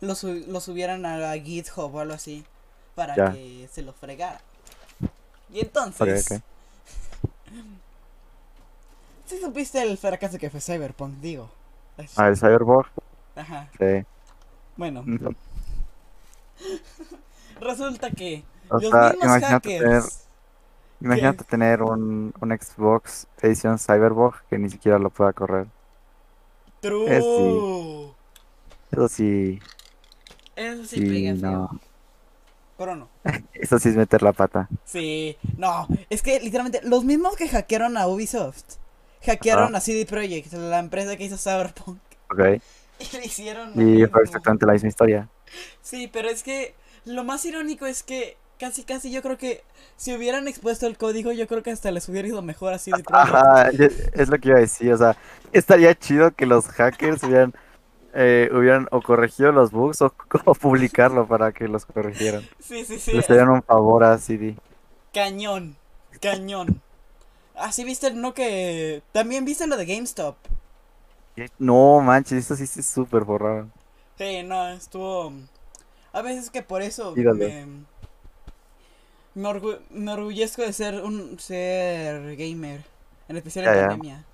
lo, 0.00 0.14
lo 0.48 0.60
subieran 0.60 1.04
a 1.06 1.32
GitHub 1.34 1.94
o 1.94 2.00
algo 2.00 2.14
así 2.14 2.44
para 2.94 3.14
Ya. 3.16 3.32
que 3.32 3.68
se 3.72 3.82
lo 3.82 3.92
fregara. 3.92 4.40
Y 5.52 5.60
entonces, 5.60 6.30
ok. 6.32 6.42
si 9.26 9.38
supiste 9.40 9.82
el 9.82 9.98
fracaso 9.98 10.38
que 10.38 10.50
fue 10.50 10.60
Cyberpunk, 10.60 11.14
digo. 11.20 11.50
Ah, 12.16 12.28
el 12.28 12.36
Cyberbug. 12.36 12.86
Ajá. 13.36 13.68
Sí. 13.78 14.04
Bueno, 14.76 15.06
Ujú. 15.06 15.34
resulta 17.60 18.10
que 18.10 18.44
O 18.70 18.80
los 18.80 18.90
sea, 18.90 19.12
mismos 19.12 19.24
imagínate 19.24 19.70
tener, 19.70 20.02
hackers. 20.02 20.28
imagínate 21.00 21.44
tener 21.44 21.82
un, 21.82 22.32
un 22.40 22.50
Xbox 22.58 23.26
edición 23.42 23.78
Cyberbug 23.78 24.34
que 24.50 24.58
ni 24.58 24.70
siquiera 24.70 24.98
lo 24.98 25.10
pueda 25.10 25.32
correr. 25.32 25.68
True. 26.82 28.14
Eso 28.90 29.08
sí, 29.08 29.60
Eso 30.56 30.84
sí, 30.86 31.00
sí, 31.00 31.00
pega 31.00 31.34
no. 31.34 31.80
Pero 32.82 32.96
no. 32.96 33.08
Eso 33.54 33.78
sí 33.78 33.90
es 33.90 33.96
meter 33.96 34.22
la 34.22 34.32
pata. 34.32 34.68
Sí, 34.84 35.36
no, 35.56 35.86
es 36.10 36.20
que 36.22 36.40
literalmente 36.40 36.80
los 36.82 37.04
mismos 37.04 37.36
que 37.36 37.48
hackearon 37.48 37.96
a 37.96 38.08
Ubisoft, 38.08 38.64
hackearon 39.24 39.74
Ah. 39.74 39.78
a 39.78 39.80
CD 39.80 40.04
Projekt, 40.04 40.52
la 40.54 40.78
empresa 40.80 41.16
que 41.16 41.24
hizo 41.24 41.36
Cyberpunk, 41.38 41.98
Ok. 42.30 42.40
y 43.12 43.16
le 43.16 43.26
hicieron 43.26 43.70
Y 43.80 44.04
fue 44.06 44.22
exactamente 44.22 44.66
la 44.66 44.72
misma 44.72 44.88
historia. 44.88 45.28
Sí, 45.80 46.08
pero 46.12 46.28
es 46.28 46.42
que 46.42 46.74
lo 47.04 47.24
más 47.24 47.44
irónico 47.44 47.86
es 47.86 48.02
que 48.02 48.36
casi 48.58 48.84
casi 48.84 49.10
yo 49.10 49.22
creo 49.22 49.36
que 49.38 49.62
si 49.96 50.14
hubieran 50.14 50.46
expuesto 50.48 50.86
el 50.86 50.96
código, 50.96 51.32
yo 51.32 51.46
creo 51.48 51.62
que 51.62 51.70
hasta 51.72 51.90
les 51.90 52.08
hubiera 52.08 52.26
ido 52.28 52.42
mejor 52.42 52.72
a 52.72 52.78
CD 52.78 53.02
Projekt. 53.04 53.34
Ajá, 53.34 53.70
es 53.70 54.28
lo 54.28 54.38
que 54.38 54.48
iba 54.48 54.58
a 54.58 54.60
decir. 54.60 54.92
O 54.92 54.98
sea, 54.98 55.16
estaría 55.52 55.94
chido 55.94 56.32
que 56.32 56.46
los 56.46 56.66
hackers 56.66 57.22
hubieran, 57.24 57.54
eh, 58.14 58.50
hubieran 58.52 58.88
o 58.90 59.02
corregido 59.02 59.52
los 59.52 59.70
bugs 59.72 60.02
o, 60.02 60.14
o 60.44 60.54
publicarlo 60.54 61.26
para 61.28 61.52
que 61.52 61.68
los 61.68 61.86
corrigieran. 61.86 62.48
Sí, 62.60 62.84
sí, 62.84 62.98
sí, 62.98 63.12
Les 63.12 63.28
harían 63.30 63.50
un 63.50 63.62
favor 63.62 64.04
a 64.04 64.18
CD. 64.18 64.56
cañón, 65.12 65.76
cañón. 66.20 66.80
Así 67.56 67.84
viste, 67.84 68.12
no 68.12 68.34
que 68.34 69.02
también 69.12 69.44
viste 69.44 69.66
lo 69.66 69.76
de 69.76 69.86
GameStop. 69.86 70.36
No 71.58 72.00
manches, 72.00 72.38
eso 72.44 72.56
sí 72.56 72.66
se 72.66 72.82
súper 72.82 73.24
borraron. 73.24 73.70
Sí, 74.18 74.42
no, 74.42 74.68
estuvo. 74.70 75.32
A 76.12 76.22
veces 76.22 76.50
que 76.50 76.62
por 76.62 76.82
eso 76.82 77.16
me. 77.16 77.66
Me, 79.34 79.48
orgu- 79.48 79.80
me 79.90 80.12
orgullezco 80.12 80.62
de 80.62 80.72
ser 80.72 81.02
un 81.02 81.38
ser 81.38 82.36
gamer. 82.36 82.84
En 83.28 83.36
especial 83.36 83.64
en 83.66 83.74
pandemia. 83.74 84.24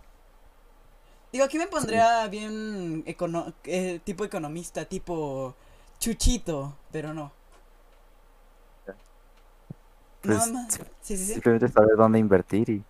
Digo, 1.32 1.44
aquí 1.44 1.58
me 1.58 1.66
pondría 1.66 2.26
bien 2.28 3.04
econo- 3.06 3.52
eh, 3.64 4.00
tipo 4.04 4.24
economista, 4.24 4.84
tipo 4.86 5.54
chuchito, 5.98 6.74
pero 6.90 7.12
no. 7.12 7.32
Pues, 10.22 10.52
más. 10.52 10.80
Sí, 11.02 11.16
sí, 11.16 11.26
sí. 11.26 11.32
Simplemente 11.34 11.68
saber 11.68 11.96
dónde 11.96 12.18
invertir 12.18 12.68
y... 12.70 12.82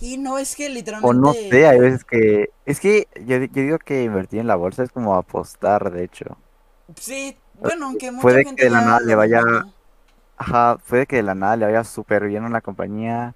Y 0.00 0.16
no 0.16 0.38
es 0.38 0.56
que 0.56 0.68
literalmente. 0.68 1.14
O 1.14 1.20
no 1.20 1.34
sé, 1.34 1.66
hay 1.66 1.78
veces 1.78 2.04
que... 2.04 2.50
Es 2.64 2.80
que 2.80 3.06
yo, 3.26 3.36
yo 3.38 3.62
digo 3.62 3.78
que 3.78 4.04
invertir 4.04 4.40
en 4.40 4.46
la 4.46 4.56
bolsa 4.56 4.82
es 4.82 4.92
como 4.92 5.14
apostar, 5.14 5.90
de 5.90 6.04
hecho. 6.04 6.36
Sí, 6.96 7.36
bueno, 7.54 7.86
aunque 7.86 8.10
mucha 8.10 8.32
Puede 8.32 8.44
gente 8.44 8.62
que 8.62 8.64
de 8.64 8.70
la 8.70 8.80
nada 8.80 9.00
le 9.00 9.14
vaya-. 9.14 9.42
Ajá, 10.36 10.78
puede 10.88 11.06
que 11.06 11.16
de 11.16 11.22
la 11.22 11.34
nada 11.34 11.56
le 11.56 11.66
vaya 11.66 11.84
súper 11.84 12.26
bien 12.26 12.44
a 12.44 12.46
una 12.46 12.60
compañía 12.60 13.34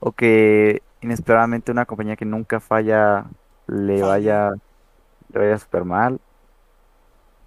o 0.00 0.12
que 0.12 0.82
inesperadamente 1.00 1.72
una 1.72 1.86
compañía 1.86 2.16
que 2.16 2.24
nunca 2.26 2.60
falla 2.60 3.26
le 3.66 4.02
vaya, 4.02 4.50
le 5.32 5.38
vaya 5.38 5.58
súper 5.58 5.84
mal. 5.84 6.20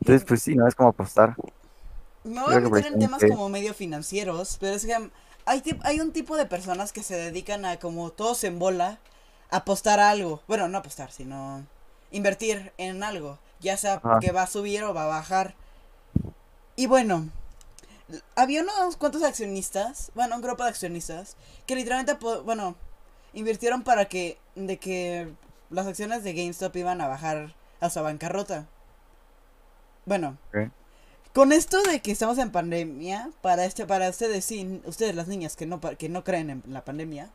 Entonces, 0.02 0.26
pues 0.28 0.42
sí, 0.42 0.56
no 0.56 0.68
es 0.68 0.76
como 0.76 0.90
apostar. 0.90 1.36
Me 2.24 2.42
voy 2.42 2.56
a 2.56 2.60
meter 2.60 2.94
en 2.94 3.00
temas 3.00 3.24
como 3.24 3.50
medio 3.50 3.74
financieros, 3.74 4.58
pero 4.60 4.76
es 4.76 4.86
que 4.86 5.10
hay, 5.46 5.64
hay 5.84 6.00
un 6.00 6.12
tipo 6.12 6.36
de 6.36 6.46
personas 6.46 6.92
que 6.92 7.04
se 7.04 7.16
dedican 7.16 7.66
a, 7.66 7.78
como 7.78 8.12
todos 8.12 8.44
en 8.44 8.60
bola, 8.60 9.00
apostar 9.50 10.00
a 10.00 10.10
algo. 10.10 10.42
Bueno, 10.48 10.68
no 10.68 10.78
apostar, 10.78 11.12
sino 11.12 11.66
invertir 12.12 12.74
en 12.78 13.04
algo. 13.04 13.40
Ya 13.60 13.78
sea 13.78 13.96
Ajá. 13.96 14.20
que 14.20 14.32
va 14.32 14.44
a 14.44 14.48
subir 14.48 14.84
o 14.84 14.94
va 14.94 15.06
a 15.06 15.08
bajar. 15.08 15.56
Y 16.76 16.86
bueno, 16.86 17.30
había 18.36 18.62
unos 18.62 18.98
cuantos 18.98 19.24
accionistas, 19.24 20.12
bueno, 20.16 20.36
un 20.36 20.42
grupo 20.42 20.64
de 20.64 20.70
accionistas, 20.70 21.36
que 21.66 21.76
literalmente, 21.76 22.18
bueno, 22.44 22.76
invirtieron 23.34 23.84
para 23.84 24.06
que, 24.06 24.38
de 24.56 24.78
que 24.78 25.32
las 25.70 25.88
acciones 25.88 26.24
de 26.24 26.34
GameStop 26.34 26.76
iban 26.76 27.02
a 27.02 27.08
bajar 27.08 27.56
a 27.80 27.90
su 27.90 28.02
bancarrota. 28.02 28.68
Bueno, 30.06 30.38
con 31.34 31.52
esto 31.52 31.82
de 31.84 32.02
que 32.02 32.12
estamos 32.12 32.38
en 32.38 32.52
pandemia, 32.52 33.30
para 33.42 33.66
este, 33.66 33.86
para 33.86 34.10
ustedes 34.10 34.46
sí, 34.46 34.82
ustedes 34.86 35.14
las 35.16 35.28
niñas 35.28 35.56
que 35.56 35.66
no 35.66 35.80
que 35.82 36.10
no 36.10 36.24
creen 36.24 36.50
en 36.50 36.64
la 36.68 36.84
pandemia, 36.86 37.30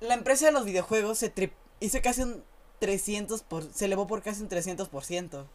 la 0.00 0.14
empresa 0.14 0.46
de 0.46 0.52
los 0.52 0.64
videojuegos 0.64 1.18
se 1.18 1.34
tri- 1.34 1.52
hizo 1.80 2.00
casi 2.02 2.22
un 2.22 2.42
300 2.78 3.42
por, 3.42 3.64
se 3.72 3.86
elevó 3.86 4.06
por 4.06 4.22
casi 4.22 4.42
un 4.42 4.48
300%. 4.48 5.46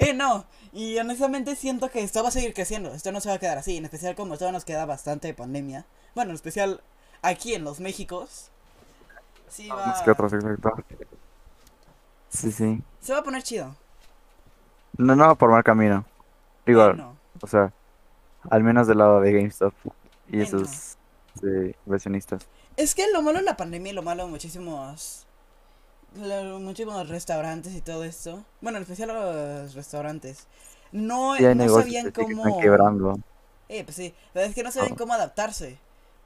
Eh, 0.00 0.14
no, 0.14 0.46
y 0.72 0.96
honestamente 0.98 1.56
siento 1.56 1.90
que 1.90 2.02
esto 2.04 2.22
va 2.22 2.28
a 2.28 2.32
seguir 2.32 2.54
creciendo, 2.54 2.94
esto 2.94 3.10
no 3.10 3.20
se 3.20 3.28
va 3.30 3.34
a 3.34 3.38
quedar 3.40 3.58
así, 3.58 3.76
en 3.76 3.84
especial 3.84 4.14
como 4.14 4.34
todavía 4.38 4.52
nos 4.52 4.64
queda 4.64 4.86
bastante 4.86 5.34
pandemia. 5.34 5.84
Bueno, 6.14 6.30
en 6.30 6.36
especial 6.36 6.80
aquí 7.22 7.54
en 7.54 7.64
los 7.64 7.80
Méxicos. 7.80 8.50
Sí, 9.48 9.68
va, 9.68 9.86
Más 9.86 10.02
que 10.02 10.10
otros, 10.10 10.32
exacto. 10.32 10.74
Sí, 12.28 12.52
sí. 12.52 12.82
se 13.00 13.12
va 13.12 13.20
a 13.20 13.22
poner 13.22 13.42
chido. 13.42 13.74
No, 14.96 15.16
no 15.16 15.26
va 15.28 15.34
por 15.34 15.50
mal 15.50 15.64
camino. 15.64 16.04
Digo, 16.66 16.92
no. 16.92 17.16
o 17.40 17.46
sea, 17.46 17.72
al 18.50 18.62
menos 18.62 18.86
del 18.86 18.98
lado 18.98 19.20
de 19.20 19.32
GameStop 19.32 19.72
y 20.28 20.36
no. 20.38 20.42
esos 20.42 20.96
eh, 21.42 21.74
inversionistas. 21.86 22.46
Es 22.76 22.94
que 22.94 23.06
lo 23.12 23.22
malo 23.22 23.38
de 23.38 23.44
la 23.44 23.56
pandemia 23.56 23.92
y 23.92 23.94
lo 23.94 24.02
malo 24.02 24.24
de 24.26 24.30
muchísimos. 24.30 25.26
muchísimos 26.14 27.08
restaurantes 27.08 27.74
y 27.74 27.80
todo 27.80 28.04
esto. 28.04 28.44
Bueno, 28.60 28.78
en 28.78 28.82
especial 28.82 29.08
los 29.08 29.74
restaurantes. 29.74 30.46
No, 30.92 31.36
Sí, 31.36 31.44
hay 31.46 31.54
no 31.54 31.64
negocios 31.64 31.84
sabían 31.84 32.10
cómo. 32.12 32.46
están 32.46 32.60
quebrando. 32.60 33.18
Eh, 33.68 33.84
pues 33.84 33.96
sí. 33.96 34.14
Pero 34.32 34.46
es 34.46 34.54
que 34.54 34.62
no 34.62 34.70
sabían 34.70 34.92
Ah. 34.94 34.96
cómo 34.98 35.14
adaptarse. 35.14 35.78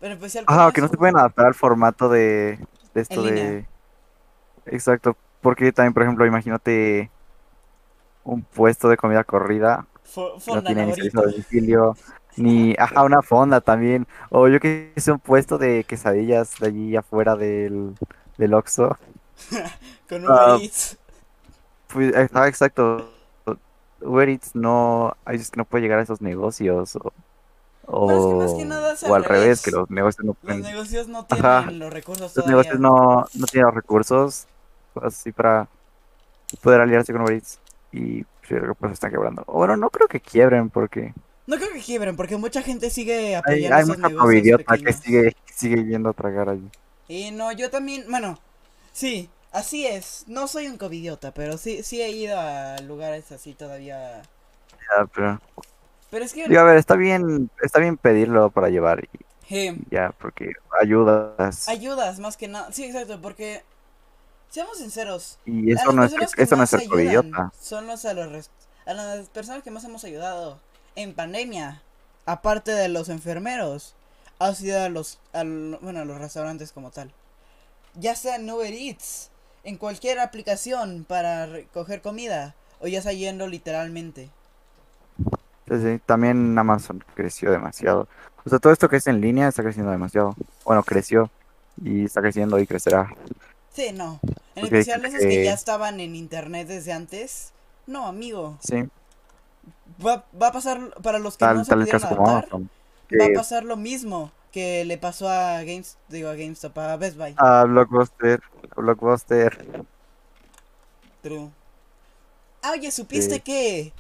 Pero 0.02 0.12
en 0.12 0.18
especial. 0.18 0.44
Ajá, 0.48 0.64
con 0.64 0.72
que 0.72 0.80
no 0.82 0.88
se 0.88 0.96
pueden 0.98 1.16
adaptar 1.16 1.46
al 1.46 1.54
formato 1.54 2.10
de, 2.10 2.58
de 2.92 3.00
esto 3.00 3.26
En 3.26 3.34
línea. 3.34 3.44
de... 3.52 3.66
Exacto, 4.66 5.16
porque 5.40 5.72
también, 5.72 5.94
por 5.94 6.02
ejemplo, 6.02 6.26
imagínate 6.26 7.10
un 8.24 8.42
puesto 8.42 8.88
de 8.88 8.96
comida 8.96 9.24
corrida 9.24 9.86
no 10.46 10.62
tiene 10.62 10.86
ni 10.86 10.92
servicio 10.92 11.20
a 11.20 11.24
domicilio, 11.24 11.96
ni, 12.36 12.74
ajá, 12.78 13.02
una 13.04 13.22
fonda 13.22 13.60
también, 13.60 14.06
o 14.30 14.48
yo 14.48 14.60
que 14.60 14.92
sé, 14.96 15.12
un 15.12 15.18
puesto 15.18 15.58
de 15.58 15.84
quesadillas 15.84 16.58
de 16.58 16.66
allí 16.66 16.96
afuera 16.96 17.36
del, 17.36 17.94
del 18.38 18.54
Oxxo. 18.54 18.98
Con 20.08 20.24
un 20.24 20.30
Ah, 20.30 20.58
Eats. 20.60 20.98
Pues, 21.88 22.14
exacto. 22.14 23.10
Uber 24.00 24.28
Eats 24.28 24.54
no, 24.54 25.16
hay 25.24 25.36
veces 25.36 25.50
que 25.50 25.58
no 25.58 25.64
puede 25.64 25.82
llegar 25.82 25.98
a 26.00 26.02
esos 26.02 26.20
negocios, 26.20 26.96
o, 26.96 27.12
Bueno, 28.00 28.20
es 28.20 28.26
que 28.26 28.34
más 28.34 28.54
que 28.54 28.64
o, 28.64 28.66
nada 28.66 28.96
o 29.02 29.14
al 29.14 29.24
revés, 29.24 29.60
revés. 29.60 29.62
que 29.62 29.70
los 29.70 29.90
negocios 29.90 30.24
no 30.24 30.34
Los 30.42 30.60
pueden 30.60 30.60
negocios 30.60 31.08
no 31.08 31.26
Ajá. 31.28 31.64
tienen 31.64 31.78
los 31.80 31.92
recursos 31.92 32.34
Los 32.34 32.46
todavía. 32.46 32.46
negocios 32.46 32.80
no, 32.80 33.26
no 33.34 33.46
tienen 33.48 33.66
los 33.66 33.74
recursos 33.74 34.48
así 35.02 35.32
para 35.32 35.68
poder 36.62 36.80
aliarse 36.82 37.12
con 37.12 37.22
Uber 37.22 37.34
Eats 37.36 37.60
y 37.92 38.24
que 38.42 38.60
pues 38.78 38.92
están 38.94 39.10
quebrando. 39.12 39.44
O 39.46 39.58
bueno, 39.58 39.76
no 39.76 39.90
creo 39.90 40.08
que 40.08 40.20
quiebren 40.20 40.70
porque 40.70 41.14
No 41.46 41.56
creo 41.56 41.72
que 41.72 41.80
quiebren, 41.80 42.16
porque 42.16 42.36
mucha 42.36 42.62
gente 42.62 42.90
sigue 42.90 43.36
hay, 43.44 43.66
apoyando 43.66 43.70
hay 43.70 43.82
esos 43.82 43.96
mucha 43.98 44.10
covidiota 44.10 44.78
que 44.78 44.92
sigue, 44.92 45.36
sigue 45.46 45.84
yendo 45.84 46.10
a 46.10 46.12
tragar 46.14 46.48
allí. 46.48 46.70
Y 47.08 47.30
no, 47.30 47.52
yo 47.52 47.70
también, 47.70 48.06
bueno, 48.10 48.38
sí, 48.92 49.30
así 49.52 49.86
es. 49.86 50.24
No 50.28 50.48
soy 50.48 50.66
un 50.68 50.78
covidiota, 50.78 51.32
pero 51.34 51.58
sí, 51.58 51.82
sí 51.82 52.00
he 52.02 52.10
ido 52.10 52.38
a 52.40 52.78
lugares 52.80 53.30
así 53.32 53.54
todavía. 53.54 54.30
Ya, 54.70 55.06
pero, 55.06 55.38
Pero 56.12 56.26
es 56.26 56.34
que, 56.34 56.46
digo, 56.46 56.60
a 56.60 56.64
ver, 56.64 56.76
está 56.76 56.94
bien, 56.94 57.50
está 57.62 57.80
bien 57.80 57.96
pedirlo 57.96 58.50
para 58.50 58.68
llevar 58.68 59.08
y 59.48 59.78
ya, 59.90 60.14
porque 60.18 60.52
ayudas. 60.78 61.70
ayudas 61.70 62.18
más 62.18 62.36
que 62.36 62.48
nada. 62.48 62.70
Sí, 62.70 62.84
exacto, 62.84 63.18
porque, 63.22 63.62
seamos 64.50 64.76
sinceros, 64.76 65.38
Y 65.46 65.72
eso 65.72 65.90
no 65.90 66.04
es, 66.04 66.12
que 66.34 66.42
eso 66.42 66.54
no 66.54 66.64
es 66.64 66.70
ser 66.70 66.80
ayudan 66.80 67.50
son 67.58 67.86
los 67.86 68.04
a 68.04 68.12
los 68.12 68.50
a 68.84 68.92
las 68.92 69.28
personas 69.30 69.62
que 69.62 69.70
más 69.70 69.84
hemos 69.84 70.04
ayudado 70.04 70.60
en 70.96 71.14
pandemia, 71.14 71.80
aparte 72.26 72.72
de 72.72 72.88
los 72.88 73.08
enfermeros, 73.08 73.94
ha 74.38 74.54
sido 74.54 74.82
a 74.82 74.90
los, 74.90 75.18
bueno, 75.32 76.00
a 76.00 76.04
los 76.04 76.18
restaurantes 76.18 76.72
como 76.72 76.90
tal. 76.90 77.10
Ya 77.94 78.16
sea 78.16 78.36
en 78.36 78.50
Uber 78.50 78.74
Eats, 78.74 79.30
en 79.64 79.78
cualquier 79.78 80.18
aplicación 80.18 81.06
para 81.08 81.46
recoger 81.46 82.02
comida, 82.02 82.54
o 82.80 82.86
ya 82.86 83.00
sea 83.00 83.14
yendo 83.14 83.46
literalmente. 83.46 84.28
Sí, 85.80 86.00
También 86.04 86.58
Amazon 86.58 87.02
creció 87.14 87.50
demasiado. 87.50 88.08
O 88.44 88.50
sea, 88.50 88.58
todo 88.58 88.72
esto 88.72 88.88
que 88.88 88.96
es 88.96 89.06
en 89.06 89.20
línea 89.20 89.48
está 89.48 89.62
creciendo 89.62 89.90
demasiado. 89.90 90.34
Bueno, 90.64 90.82
creció 90.82 91.30
y 91.82 92.04
está 92.04 92.20
creciendo 92.20 92.58
y 92.58 92.66
crecerá. 92.66 93.08
Sí, 93.72 93.92
no. 93.92 94.20
En 94.54 94.62
Porque 94.62 94.80
especial 94.80 95.04
esos 95.04 95.20
que 95.20 95.44
ya 95.44 95.54
estaban 95.54 96.00
en 96.00 96.14
internet 96.14 96.68
desde 96.68 96.92
antes. 96.92 97.52
No, 97.86 98.06
amigo. 98.06 98.58
sí, 98.60 98.84
Va, 100.04 100.24
va 100.40 100.48
a 100.48 100.52
pasar, 100.52 100.94
para 101.02 101.18
los 101.18 101.36
que 101.36 101.46
no 101.48 101.54
tal, 101.54 101.64
se 101.64 101.70
tal 101.70 101.80
el 101.82 101.88
pudieron 101.88 102.04
adaptar, 102.04 102.46
va 103.20 103.26
a 103.26 103.30
pasar 103.30 103.64
lo 103.64 103.76
mismo 103.76 104.32
que 104.50 104.84
le 104.84 104.98
pasó 104.98 105.28
a 105.28 105.62
Games, 105.64 105.96
digo 106.08 106.28
a 106.28 106.34
GameStop, 106.34 106.76
a 106.78 106.96
Best 106.96 107.16
Buy. 107.16 107.36
a 107.36 107.64
Blockbuster, 107.64 108.42
a 108.76 108.80
Blockbuster, 108.80 109.86
True. 111.22 111.50
Ah, 112.62 112.72
oye, 112.72 112.90
¿supiste 112.90 113.36
sí. 113.36 113.40
que 113.40 113.92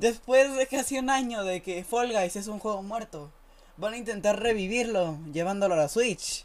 después 0.00 0.54
de 0.56 0.66
casi 0.66 0.98
un 0.98 1.10
año 1.10 1.44
de 1.44 1.62
que 1.62 1.84
Fall 1.84 2.12
Guys 2.12 2.36
es 2.36 2.48
un 2.48 2.58
juego 2.58 2.82
muerto, 2.82 3.30
van 3.76 3.94
a 3.94 3.98
intentar 3.98 4.40
revivirlo 4.40 5.18
llevándolo 5.32 5.74
a 5.74 5.78
la 5.78 5.88
Switch? 5.88 6.44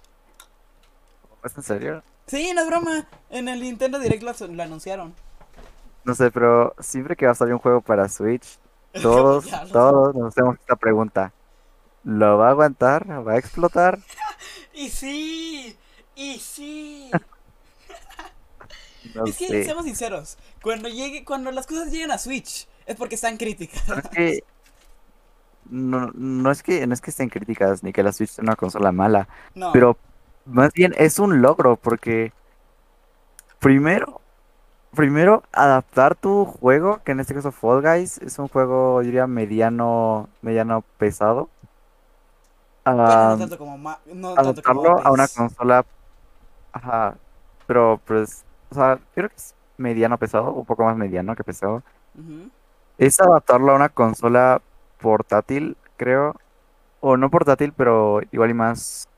¿Es 1.44 1.58
en 1.58 1.64
serio? 1.64 2.04
Sí, 2.28 2.52
no 2.54 2.62
es 2.62 2.68
broma. 2.68 3.08
En 3.30 3.48
el 3.48 3.62
Nintendo 3.62 4.00
Direct 4.00 4.24
lo, 4.24 4.48
lo 4.48 4.64
anunciaron. 4.64 5.14
No 6.04 6.16
sé, 6.16 6.32
pero 6.32 6.76
siempre 6.80 7.16
que 7.16 7.26
va 7.26 7.32
a 7.32 7.36
salir 7.36 7.54
un 7.54 7.60
juego 7.60 7.82
para 7.82 8.10
Switch, 8.10 8.60
todos, 9.02 9.46
todos 9.72 10.16
nos 10.16 10.30
hacemos 10.30 10.56
esta 10.60 10.76
pregunta. 10.76 11.34
¿Lo 12.04 12.38
va 12.38 12.50
a 12.50 12.52
aguantar? 12.52 13.10
¿Va 13.28 13.34
a 13.34 13.38
explotar? 13.40 14.00
Y 14.74 14.90
sí, 14.90 15.78
y 16.16 16.40
sí. 16.40 17.12
No 19.14 19.26
Es 19.26 19.38
que, 19.38 19.48
sé. 19.48 19.64
seamos 19.64 19.86
sinceros, 19.86 20.38
cuando 20.62 20.88
llegue, 20.90 21.26
cuando 21.26 21.52
las 21.52 21.68
cosas 21.68 21.92
lleguen 21.92 22.12
a 22.12 22.18
Switch, 22.18 22.68
es 22.86 22.96
porque 22.96 23.16
están 23.16 23.38
críticas. 23.38 23.84
Pero 23.88 24.00
es 24.02 24.10
que 24.10 24.40
no, 25.70 26.12
no 26.14 26.52
es 26.52 26.64
que 26.64 26.86
no 26.88 26.94
es 26.94 27.02
que 27.02 27.12
estén 27.12 27.30
críticas 27.30 27.84
ni 27.84 27.94
que 27.94 28.04
la 28.04 28.12
Switch 28.14 28.30
sea 28.32 28.44
una 28.44 28.56
consola 28.56 28.92
mala, 28.92 29.28
No, 29.56 29.72
pero 29.72 29.98
más 30.46 30.74
bien 30.74 30.94
es 30.98 31.20
un 31.20 31.42
logro 31.42 31.78
porque 31.78 32.34
primero, 33.60 34.22
primero 34.96 35.44
adaptar 35.52 36.16
tu 36.16 36.46
juego, 36.46 37.02
que 37.04 37.12
en 37.14 37.20
este 37.20 37.34
caso 37.34 37.52
Fall 37.52 37.82
Guys 37.82 38.18
es 38.20 38.40
un 38.40 38.48
juego, 38.48 39.02
yo 39.02 39.06
diría 39.08 39.28
mediano, 39.28 40.30
mediano 40.42 40.84
pesado, 40.98 41.50
bueno, 43.06 43.28
no 43.28 43.36
a 43.36 43.38
tanto 43.38 43.58
como 43.58 43.78
ma- 43.78 44.00
no 44.06 44.34
tanto 44.36 44.62
como 44.64 44.86
a 45.04 45.12
una 45.12 45.28
consola, 45.28 45.86
ajá, 46.74 47.18
pero 47.68 48.00
pues, 48.06 48.46
o 48.70 48.76
sea, 48.76 49.00
creo 49.16 49.30
que 49.30 49.36
es 49.36 49.56
mediano 49.78 50.18
pesado, 50.18 50.52
un 50.54 50.66
poco 50.66 50.84
más 50.86 50.98
mediano 50.98 51.36
que 51.36 51.44
pesado. 51.44 51.84
Ujú. 52.16 52.50
Es 52.98 53.20
adaptarlo 53.20 53.72
a 53.74 53.76
una 53.76 53.90
consola 53.90 54.62
portátil, 55.00 55.78
creo. 55.98 56.36
O 57.02 57.18
no 57.18 57.30
portátil, 57.32 57.74
pero 57.74 58.22
igual 58.32 58.52
y 58.52 58.54
más 58.56 59.10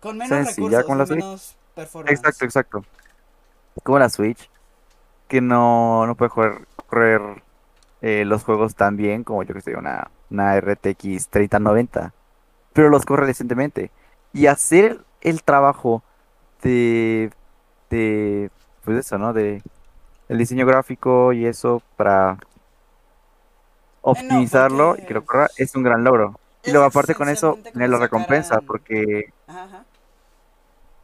Con 0.00 0.16
menos 0.18 0.44
sencilla 0.44 0.56
recursos 0.56 0.90
y 0.90 0.96
la 0.98 1.06
Switch. 1.06 1.26
menos 1.26 1.56
Exacto, 2.06 2.44
performance. 2.44 2.44
exacto. 2.44 2.86
Como 3.84 3.98
la 3.98 4.08
Switch, 4.10 4.50
que 5.28 5.40
no, 5.40 6.06
no 6.06 6.16
puede 6.16 6.30
correr, 6.30 6.68
correr 6.86 7.22
eh, 8.02 8.24
los 8.26 8.44
juegos 8.44 8.76
tan 8.76 8.96
bien 8.96 9.24
como 9.24 9.42
yo 9.44 9.54
que 9.54 9.62
sé, 9.62 9.76
una, 9.76 10.10
una 10.30 10.56
RTX 10.60 11.28
3090, 11.30 12.14
pero 12.72 12.90
los 12.90 13.06
corre 13.06 13.26
decentemente. 13.26 13.92
Y 14.32 14.46
hacer 14.48 15.04
el 15.22 15.42
trabajo 15.44 16.04
de, 16.62 17.32
de, 17.90 18.50
pues 18.84 18.98
eso, 18.98 19.18
¿no? 19.18 19.32
De 19.32 19.62
el 20.28 20.38
diseño 20.38 20.66
gráfico 20.66 21.32
y 21.32 21.46
eso 21.46 21.82
para 21.96 22.38
No, 24.16 24.46
optimizarlo 24.46 24.96
y 24.98 25.02
que 25.04 25.14
lo 25.14 25.24
corra 25.24 25.48
es 25.56 25.74
un 25.74 25.82
gran 25.82 26.04
logro. 26.04 26.38
Y 26.64 26.70
luego 26.70 26.86
aparte 26.86 27.14
con 27.14 27.28
eso, 27.28 27.58
si 27.72 27.78
la 27.78 27.98
recompensa, 27.98 28.60
porque, 28.60 29.32
Ajá, 29.46 29.64
ajá. 29.64 29.84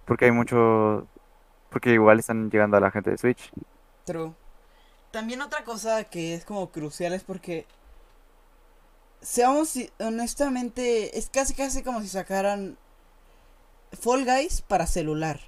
porque 0.04 0.26
hay 0.26 0.32
mucho, 0.32 1.06
porque 1.70 1.92
igual 1.92 2.18
están 2.18 2.50
llegando 2.50 2.76
a 2.76 2.80
la 2.80 2.90
gente 2.90 3.10
de 3.10 3.18
Switch. 3.18 3.50
True. 4.04 4.34
También 5.10 5.42
otra 5.42 5.64
cosa 5.64 6.04
que 6.04 6.34
es 6.34 6.44
como 6.44 6.70
crucial 6.70 7.12
es 7.12 7.24
porque, 7.24 7.66
seamos 9.20 9.74
honestamente, 10.00 11.18
es 11.18 11.30
casi 11.30 11.54
casi 11.54 11.82
como 11.82 12.00
si 12.02 12.08
sacaran 12.08 12.78
Fall 13.92 14.24
Guys 14.24 14.62
para 14.62 14.86
celular. 14.86 15.40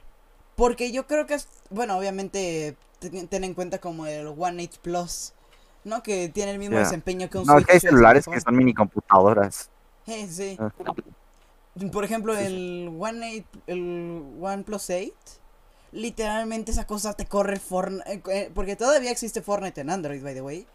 Porque 0.57 0.93
yo 0.93 1.07
creo 1.07 1.27
que 1.27 1.35
es, 1.35 1.49
bueno, 1.71 1.99
obviamente 1.99 2.77
ten, 3.01 3.29
ten 3.29 3.45
en 3.45 3.55
cuenta 3.55 3.79
como 3.81 4.07
el 4.07 4.29
One 4.29 4.65
8 4.65 4.81
Plus, 4.83 5.33
¿no? 5.87 6.03
Que 6.03 6.29
tiene 6.29 6.51
el 6.53 6.59
mismo 6.59 6.77
desempeño 6.79 7.31
que 7.31 7.39
un 7.39 7.47
No, 7.47 7.59
es 7.59 7.65
que 7.67 7.73
hay 7.73 7.81
Switch 7.81 7.91
celulares 7.91 8.27
que 8.27 8.41
son 8.41 8.57
mini 8.57 8.75
computadoras. 8.75 9.71
Eh, 10.07 10.29
sí. 10.31 10.57
Ah, 10.61 10.71
Por 11.93 12.05
ejemplo, 12.05 12.35
Sí, 12.35 12.41
sí. 12.41 12.47
el 12.47 12.97
One 12.99 13.45
8, 13.53 13.63
el 13.67 14.23
OnePlus 14.41 14.91
8, 14.91 15.13
literalmente 15.93 16.73
esa 16.73 16.87
cosa 16.87 17.15
te 17.15 17.27
corre 17.27 17.59
Fortnite, 17.59 18.51
porque 18.55 18.77
todavía 18.77 19.11
existe 19.11 19.43
Fortnite 19.43 19.81
en 19.81 19.91
Android, 19.91 20.23
by 20.23 20.35
the 20.35 20.43
way. 20.43 20.67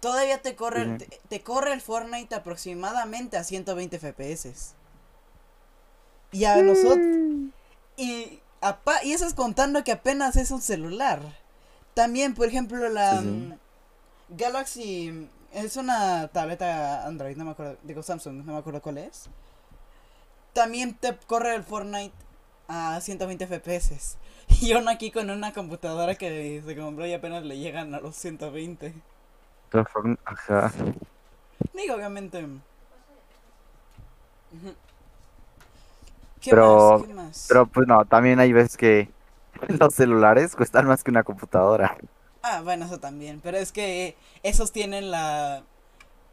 Todavía 0.00 0.40
te 0.42 0.54
corre, 0.54 0.84
Sí, 0.84 1.04
sí. 1.04 1.10
te, 1.10 1.20
te 1.28 1.40
corre 1.42 1.72
el 1.72 1.80
Fortnite 1.80 2.34
aproximadamente 2.34 3.36
a 3.36 3.44
120 3.44 3.98
FPS. 3.98 4.74
Y 6.32 6.44
a 6.44 6.56
nosotros, 6.62 6.98
y, 7.96 8.40
apa- 8.60 9.02
y 9.02 9.12
eso 9.12 9.26
es 9.26 9.34
contando 9.34 9.82
que 9.82 9.92
apenas 9.92 10.36
es 10.36 10.50
un 10.50 10.60
celular. 10.60 11.20
También, 11.94 12.34
por 12.34 12.46
ejemplo, 12.46 12.88
la 12.90 13.18
Sí, 13.18 13.24
sí. 13.24 13.30
mm, 13.30 13.58
Galaxy 14.30 15.28
es 15.52 15.76
una 15.76 16.28
tableta 16.28 17.06
Android, 17.06 17.36
no 17.36 17.44
me 17.44 17.52
acuerdo, 17.52 17.76
digo 17.82 18.02
Samsung, 18.02 18.44
no 18.44 18.52
me 18.52 18.58
acuerdo 18.58 18.82
cuál 18.82 18.98
es. 18.98 19.28
También 20.52 20.94
te 20.94 21.16
corre 21.26 21.54
el 21.54 21.64
Fortnite 21.64 22.14
a 22.68 23.00
120 23.00 23.46
FPS. 23.46 24.16
Y 24.62 24.72
uno 24.72 24.90
aquí 24.90 25.10
con 25.10 25.28
una 25.30 25.52
computadora 25.52 26.14
que 26.14 26.62
se 26.64 26.76
compró 26.76 27.06
y 27.06 27.12
apenas 27.12 27.44
le 27.44 27.58
llegan 27.58 27.94
a 27.94 28.00
los 28.00 28.16
120. 28.16 28.94
Pero 29.70 29.84
fueron- 29.84 30.18
Ajá. 30.24 30.72
Digo, 31.74 31.94
obviamente. 31.94 32.46
¿Qué 36.40 36.50
Pero, 36.50 36.98
más? 36.98 37.06
¿Qué 37.06 37.14
más? 37.14 37.46
pero 37.48 37.66
pues 37.66 37.86
no, 37.86 38.04
también 38.04 38.38
hay 38.40 38.52
veces 38.52 38.76
que 38.76 39.10
los 39.68 39.94
celulares 39.94 40.56
cuestan 40.56 40.86
más 40.86 41.04
que 41.04 41.10
una 41.10 41.24
computadora. 41.24 41.96
Ah, 42.50 42.62
bueno, 42.62 42.86
eso 42.86 42.98
también. 42.98 43.40
Pero 43.42 43.58
es 43.58 43.72
que 43.72 44.16
esos 44.42 44.72
tienen 44.72 45.10
la. 45.10 45.64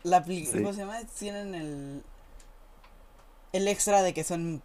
la 0.04 0.24
Sí. 0.24 0.50
¿Cómo 0.54 0.72
se 0.72 0.80
llama? 0.80 1.00
Tienen 1.20 1.54
el. 1.54 2.04
El 3.52 3.68
extra 3.68 4.02
de 4.02 4.14
que 4.14 4.24
son 4.24 4.62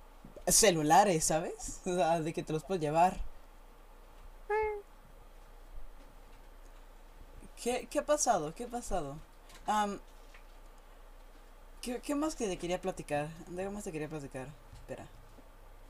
celulares, 0.46 1.24
¿sabes? 1.24 1.80
O 1.86 1.94
sea, 1.94 2.20
de 2.20 2.32
que 2.32 2.42
te 2.42 2.52
los 2.52 2.64
puedes 2.64 2.80
llevar. 2.80 3.20
¿Qué, 7.60 7.88
qué 7.90 7.98
ha 7.98 8.06
pasado? 8.06 8.54
¿Qué 8.54 8.64
ha 8.64 8.68
pasado? 8.68 9.16
Am, 9.66 10.00
¿qué, 11.82 12.00
qué 12.00 12.14
más 12.14 12.34
que 12.34 12.46
te 12.46 12.56
quería 12.56 12.80
platicar? 12.80 13.28
¿De 13.48 13.64
qué 13.64 13.70
más 13.70 13.84
te 13.84 13.92
quería 13.92 14.08
platicar? 14.08 14.48
Espera. 14.74 15.06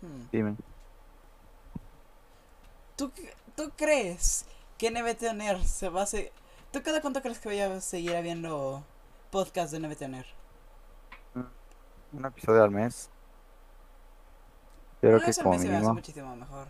Hmm. 0.01 0.29
Dime. 0.33 0.57
¿Tú, 2.96 3.12
¿Tú 3.57 3.70
crees 3.77 4.44
que 4.81 4.90
NBToner 4.90 5.62
se 5.62 5.90
va 5.90 6.03
a 6.03 6.07
seguir? 6.07 6.33
¿Tú 6.73 6.83
cada 6.83 7.03
cuánto 7.03 7.21
crees 7.21 7.38
que 7.38 7.51
voy 7.51 7.61
a 7.61 7.81
seguir 7.83 8.16
habiendo 8.16 8.83
podcast 9.31 9.73
de 9.73 9.79
NBToner? 9.81 10.27
Un 12.12 12.25
episodio 12.25 12.62
al 12.62 12.71
mes. 12.71 13.11
Yo 15.03 15.09
creo 15.11 15.21
No, 15.21 15.21
que 15.21 15.31
es 15.31 15.38
como 15.38 15.51
mí 15.51 15.59
se 15.59 15.69
me 15.69 15.79
mínimo. 15.79 15.93
muchísimo 15.93 16.35
mejor. 16.37 16.69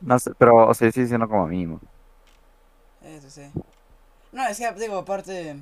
No 0.00 0.18
sé, 0.18 0.32
pero, 0.38 0.68
o 0.68 0.74
sea, 0.74 0.90
sí 0.90 1.02
diciendo 1.02 1.28
como 1.28 1.46
mínimo. 1.46 1.80
Eso 3.02 3.30
sí. 3.30 3.50
No, 4.32 4.46
es 4.46 4.58
que, 4.58 4.70
digo, 4.74 4.98
aparte, 4.98 5.56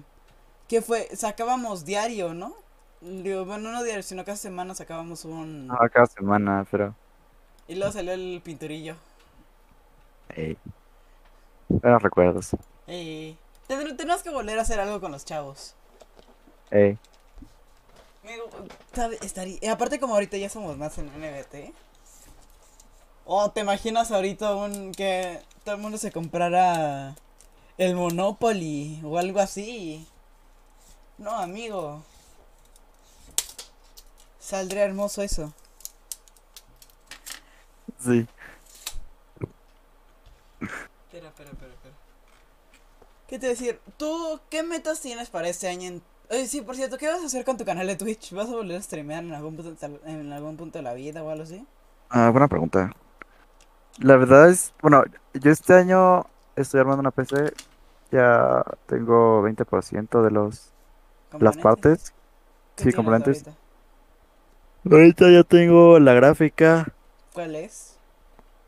¿qué 0.68 0.82
fue? 0.82 1.08
Sacábamos 1.16 1.84
diario, 1.84 2.34
¿no? 2.34 2.54
Digo, 3.00 3.44
bueno, 3.44 3.72
no 3.72 3.84
diario, 3.84 4.02
sino 4.02 4.24
cada 4.24 4.36
semana 4.36 4.74
sacábamos 4.74 5.24
un... 5.24 5.68
No, 5.68 5.76
cada 5.92 6.06
semana, 6.06 6.66
pero. 6.70 6.94
Y 7.68 7.74
luego 7.76 7.92
salió 7.92 8.12
el 8.12 8.40
pinturillo. 8.44 8.96
Ey, 10.34 10.56
buenos 11.68 12.02
recuerdos. 12.02 12.50
Y... 12.86 13.36
Tenemos 13.66 14.22
que 14.22 14.30
volver 14.30 14.58
a 14.58 14.62
hacer 14.62 14.78
algo 14.78 15.00
con 15.00 15.10
los 15.10 15.24
chavos. 15.24 15.74
Ey, 16.70 16.98
y 19.60 19.66
aparte 19.68 20.00
como 20.00 20.14
ahorita 20.14 20.36
ya 20.36 20.48
somos 20.48 20.76
más 20.76 20.98
en 20.98 21.06
NBT. 21.06 21.72
Oh, 23.24 23.50
¿te 23.50 23.60
imaginas 23.60 24.10
ahorita 24.10 24.54
un 24.54 24.92
que 24.92 25.40
todo 25.64 25.74
el 25.74 25.80
mundo 25.80 25.98
se 25.98 26.12
comprara 26.12 27.14
el 27.78 27.94
Monopoly 27.94 29.00
o 29.04 29.18
algo 29.18 29.40
así? 29.40 30.06
No, 31.18 31.30
amigo. 31.30 32.02
Saldría 34.38 34.84
hermoso 34.84 35.22
eso. 35.22 35.52
sí. 37.98 38.26
Espera, 41.16 41.28
espera, 41.30 41.50
espera, 41.50 41.72
espera. 41.72 41.94
¿Qué 43.26 43.38
te 43.38 43.48
decir? 43.48 43.80
¿Tú 43.96 44.38
qué 44.50 44.62
metas 44.62 45.00
tienes 45.00 45.30
para 45.30 45.48
este 45.48 45.66
año 45.68 46.00
en, 46.28 46.46
sí, 46.46 46.60
por 46.60 46.76
cierto, 46.76 46.98
¿qué 46.98 47.08
vas 47.08 47.22
a 47.22 47.26
hacer 47.26 47.44
con 47.44 47.56
tu 47.56 47.64
canal 47.64 47.86
de 47.86 47.96
Twitch? 47.96 48.32
¿Vas 48.32 48.48
a 48.48 48.52
volver 48.52 48.76
a 48.76 48.82
streamear 48.82 49.24
en 49.24 49.32
algún 49.32 49.56
punto, 49.56 49.86
en 50.04 50.32
algún 50.32 50.56
punto 50.56 50.78
de 50.78 50.82
la 50.82 50.94
vida 50.94 51.22
o 51.22 51.30
algo 51.30 51.44
así? 51.44 51.66
Ah, 52.10 52.30
buena 52.30 52.48
pregunta. 52.48 52.90
La 53.98 54.16
verdad 54.16 54.50
es, 54.50 54.74
bueno, 54.82 55.02
yo 55.34 55.50
este 55.50 55.74
año 55.74 56.26
estoy 56.54 56.80
armando 56.80 57.00
una 57.00 57.10
PC, 57.10 57.52
ya 58.10 58.62
tengo 58.86 59.42
20% 59.42 60.22
de 60.22 60.30
los, 60.30 60.72
las 61.38 61.56
partes, 61.56 62.14
¿Qué 62.76 62.84
sí, 62.84 62.92
componentes. 62.92 63.44
ahorita? 63.44 63.56
Ahorita 64.90 65.30
ya 65.30 65.42
tengo 65.42 65.98
la 65.98 66.14
gráfica, 66.14 66.94
¿Cuál 67.32 67.54
es? 67.54 67.96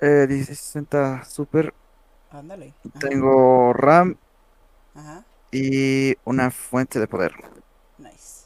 eh, 0.01 0.27
1660 0.29 1.25
Super, 1.25 1.75
Ándale. 2.31 2.75
Tengo 3.01 3.73
RAM 3.73 4.17
ajá. 4.95 5.25
y 5.51 6.17
una 6.25 6.51
fuente 6.51 7.01
de 7.01 7.07
poder. 7.07 7.33
Nice. 7.99 8.45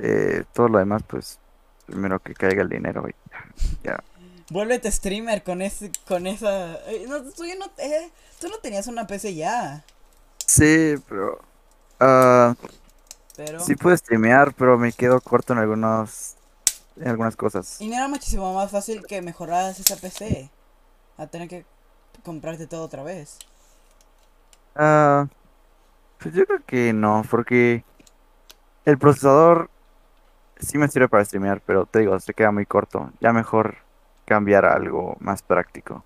Eh, 0.00 0.44
todo 0.52 0.68
lo 0.68 0.78
demás, 0.78 1.02
pues, 1.06 1.38
primero 1.86 2.20
que 2.20 2.34
caiga 2.34 2.62
el 2.62 2.68
dinero 2.68 3.08
y 3.08 3.14
ya. 3.84 4.02
Vuélvete 4.50 4.90
streamer 4.90 5.42
con 5.42 5.62
ese, 5.62 5.90
con 6.06 6.26
esa... 6.26 6.74
eh, 6.90 7.06
no, 7.08 7.22
tú, 7.22 7.44
no, 7.58 7.66
eh, 7.78 8.10
tú 8.40 8.48
no 8.48 8.58
tenías 8.58 8.86
una 8.86 9.06
PC 9.06 9.34
ya, 9.34 9.84
Sí, 10.46 10.94
pero... 11.08 11.40
ah, 12.00 12.54
pero... 13.36 13.60
sí 13.60 13.74
puedo 13.76 13.96
streamear, 13.96 14.54
pero 14.54 14.78
me 14.78 14.92
quedo 14.92 15.20
corto 15.20 15.52
en 15.52 15.60
algunos, 15.60 16.36
en 16.96 17.08
algunas 17.08 17.36
cosas. 17.36 17.80
Y 17.80 17.88
no 17.88 17.96
era 17.96 18.08
muchísimo 18.08 18.54
más 18.54 18.70
fácil 18.70 19.04
que 19.06 19.22
mejoraras 19.22 19.80
esa 19.80 19.96
PC. 19.96 20.50
A 21.16 21.26
tener 21.26 21.48
que 21.48 21.64
comprarte 22.24 22.66
todo 22.66 22.84
otra 22.84 23.02
vez. 23.04 23.38
Ah, 24.76 25.28
pues 26.18 26.34
yo 26.34 26.46
creo 26.46 26.60
que 26.66 26.92
no, 26.92 27.22
porque 27.30 27.84
el 28.84 28.98
procesador 28.98 29.70
sí 30.58 30.78
me 30.78 30.88
sirve 30.88 31.08
para 31.08 31.24
streamear, 31.24 31.60
pero 31.66 31.86
te 31.86 32.00
digo, 32.00 32.18
se 32.20 32.34
queda 32.34 32.52
muy 32.52 32.66
corto. 32.66 33.10
Ya 33.20 33.32
mejor 33.32 33.76
cambiar 34.26 34.64
a 34.64 34.74
algo 34.74 35.16
más 35.20 35.42
práctico. 35.42 36.04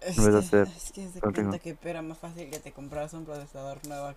Es 0.00 0.16
que, 0.16 0.38
hacer 0.38 0.66
es 0.76 0.92
que 0.92 1.08
se 1.08 1.20
cuenta 1.20 1.58
que 1.58 1.76
era 1.84 2.02
más 2.02 2.18
fácil 2.18 2.50
que 2.50 2.58
te 2.58 2.72
compraras 2.72 3.12
un 3.12 3.24
procesador 3.24 3.78
nuevo 3.86 4.12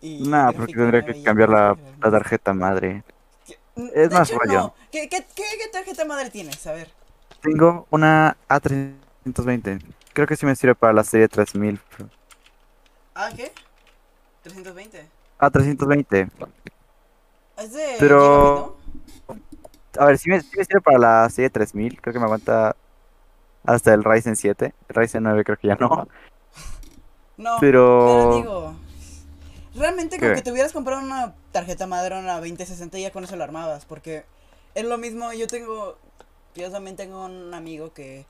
y 0.00 0.18
Nah, 0.24 0.52
porque 0.52 0.74
tendría 0.74 1.02
que 1.02 1.14
cambiar 1.22 1.48
la, 1.48 1.76
la 2.02 2.10
tarjeta 2.10 2.52
madre. 2.54 3.02
Mm, 3.76 3.88
Es 3.94 4.10
De 4.10 4.14
más 4.14 4.28
hecho, 4.28 4.38
rollo. 4.38 4.58
no. 4.60 4.74
¿Qué, 4.92 5.08
qué, 5.08 5.24
qué, 5.34 5.42
qué 5.58 5.68
tarjeta 5.72 6.04
madre 6.04 6.30
tienes? 6.30 6.66
A 6.66 6.72
ver. 6.72 6.88
Tengo 7.42 7.86
una 7.90 8.36
A320. 8.48 9.80
Creo 10.14 10.26
que 10.26 10.36
sí 10.36 10.46
me 10.46 10.56
sirve 10.56 10.74
para 10.74 10.92
la 10.92 11.04
serie 11.04 11.28
3000. 11.28 11.80
pero- 11.96 12.08
¿Ah, 13.14 13.30
qué? 13.36 13.52
320. 14.44 15.08
A320. 15.38 16.30
Es 17.58 17.72
de 17.72 17.96
Pero- 17.98 18.76
A 19.98 20.06
ver, 20.06 20.18
sí 20.18 20.28
me, 20.30 20.40
sí 20.40 20.50
me 20.56 20.64
sirve 20.64 20.80
para 20.80 20.98
la 20.98 21.28
serie 21.30 21.50
3000. 21.50 22.00
Creo 22.00 22.12
que 22.12 22.18
me 22.18 22.24
aguanta 22.24 22.74
hasta 23.64 23.92
el 23.94 24.02
Ryzen 24.02 24.36
7. 24.36 24.74
El 24.88 24.94
Ryzen 24.94 25.22
9 25.22 25.44
creo 25.44 25.56
que 25.58 25.68
ya 25.68 25.76
no. 25.76 26.08
¿no? 27.36 27.56
Pero 27.60 28.06
Pero... 28.06 28.36
digo... 28.36 28.74
Realmente 29.76 30.20
con 30.20 30.34
que 30.34 30.42
te 30.42 30.52
hubieras 30.52 30.72
comprado 30.72 31.02
una 31.02 31.34
tarjeta 31.50 31.88
madre, 31.88 32.16
una 32.16 32.34
2060, 32.36 32.96
ya 32.98 33.10
con 33.10 33.24
eso 33.24 33.34
la 33.34 33.42
armabas. 33.44 33.84
Porque 33.84 34.24
es 34.74 34.84
lo 34.84 34.98
mismo, 34.98 35.32
yo 35.32 35.48
tengo... 35.48 35.98
Yo 36.54 36.70
también 36.70 36.94
tengo 36.94 37.24
un 37.24 37.52
amigo 37.52 37.92
que 37.92 38.24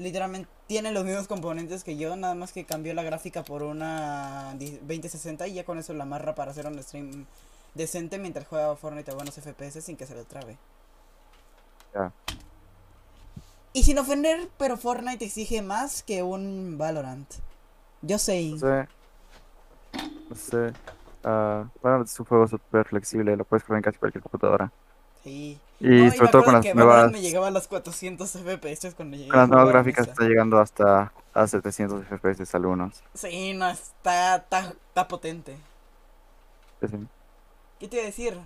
literalmente 0.00 0.48
tiene 0.66 0.92
los 0.92 1.04
mismos 1.04 1.28
componentes 1.28 1.84
que 1.84 1.96
yo, 1.96 2.16
nada 2.16 2.34
más 2.34 2.52
que 2.52 2.64
cambió 2.64 2.94
la 2.94 3.02
gráfica 3.02 3.42
por 3.44 3.62
una 3.62 4.54
di- 4.58 4.78
2060 4.78 5.46
y 5.46 5.54
ya 5.54 5.64
con 5.64 5.78
eso 5.78 5.92
la 5.94 6.04
amarra 6.04 6.34
para 6.34 6.50
hacer 6.50 6.66
un 6.66 6.82
stream 6.82 7.26
decente 7.74 8.18
mientras 8.18 8.46
juega 8.48 8.74
Fortnite 8.76 9.10
a 9.10 9.14
buenos 9.14 9.34
FPS 9.34 9.80
sin 9.82 9.96
que 9.96 10.06
se 10.06 10.14
lo 10.14 10.24
trabe. 10.24 10.56
Ya. 11.94 12.12
Y 13.72 13.82
sin 13.84 13.98
ofender, 13.98 14.48
pero 14.58 14.76
Fortnite 14.76 15.24
exige 15.24 15.62
más 15.62 16.02
que 16.02 16.22
un 16.22 16.76
Valorant. 16.78 17.32
Yo 18.02 18.18
sé. 18.18 18.42
No 18.50 18.58
sé. 18.58 18.88
No 20.28 20.36
sé. 20.36 20.72
Ah, 21.22 21.64
bueno, 21.82 22.02
es 22.02 22.18
un 22.18 22.26
juego 22.26 22.48
súper 22.48 22.86
flexible. 22.86 23.36
Lo 23.36 23.44
puedes 23.44 23.62
jugar 23.64 23.78
en 23.78 23.82
casi 23.82 23.98
cualquier 23.98 24.22
computadora. 24.22 24.72
Sí. 25.22 25.58
Y 25.80 25.88
No, 25.88 26.04
y 26.04 26.10
sobre 26.10 26.24
me 26.26 26.28
todo 26.28 26.44
con 26.44 26.54
las 26.54 26.62
que 26.62 26.74
nuevas... 26.74 27.10
me 27.10 27.20
llegaba 27.20 27.48
a 27.48 27.50
los 27.50 27.66
400 27.68 28.30
FPS 28.30 28.94
cuando 28.94 29.16
llegué 29.16 29.30
Con 29.30 29.38
las 29.38 29.48
nuevas 29.48 29.68
gráficas 29.68 30.08
está 30.08 30.24
llegando 30.24 30.58
hasta 30.58 31.12
a 31.32 31.46
700 31.46 32.04
FPS 32.06 32.54
algunos. 32.54 33.02
Sí, 33.14 33.54
no, 33.54 33.68
está, 33.68 34.36
está, 34.36 34.60
está 34.88 35.08
potente. 35.08 35.56
Sí, 36.80 36.88
sí. 36.88 37.08
¿Qué 37.78 37.88
te 37.88 37.96
iba 37.96 38.02
a 38.02 38.06
decir? 38.06 38.38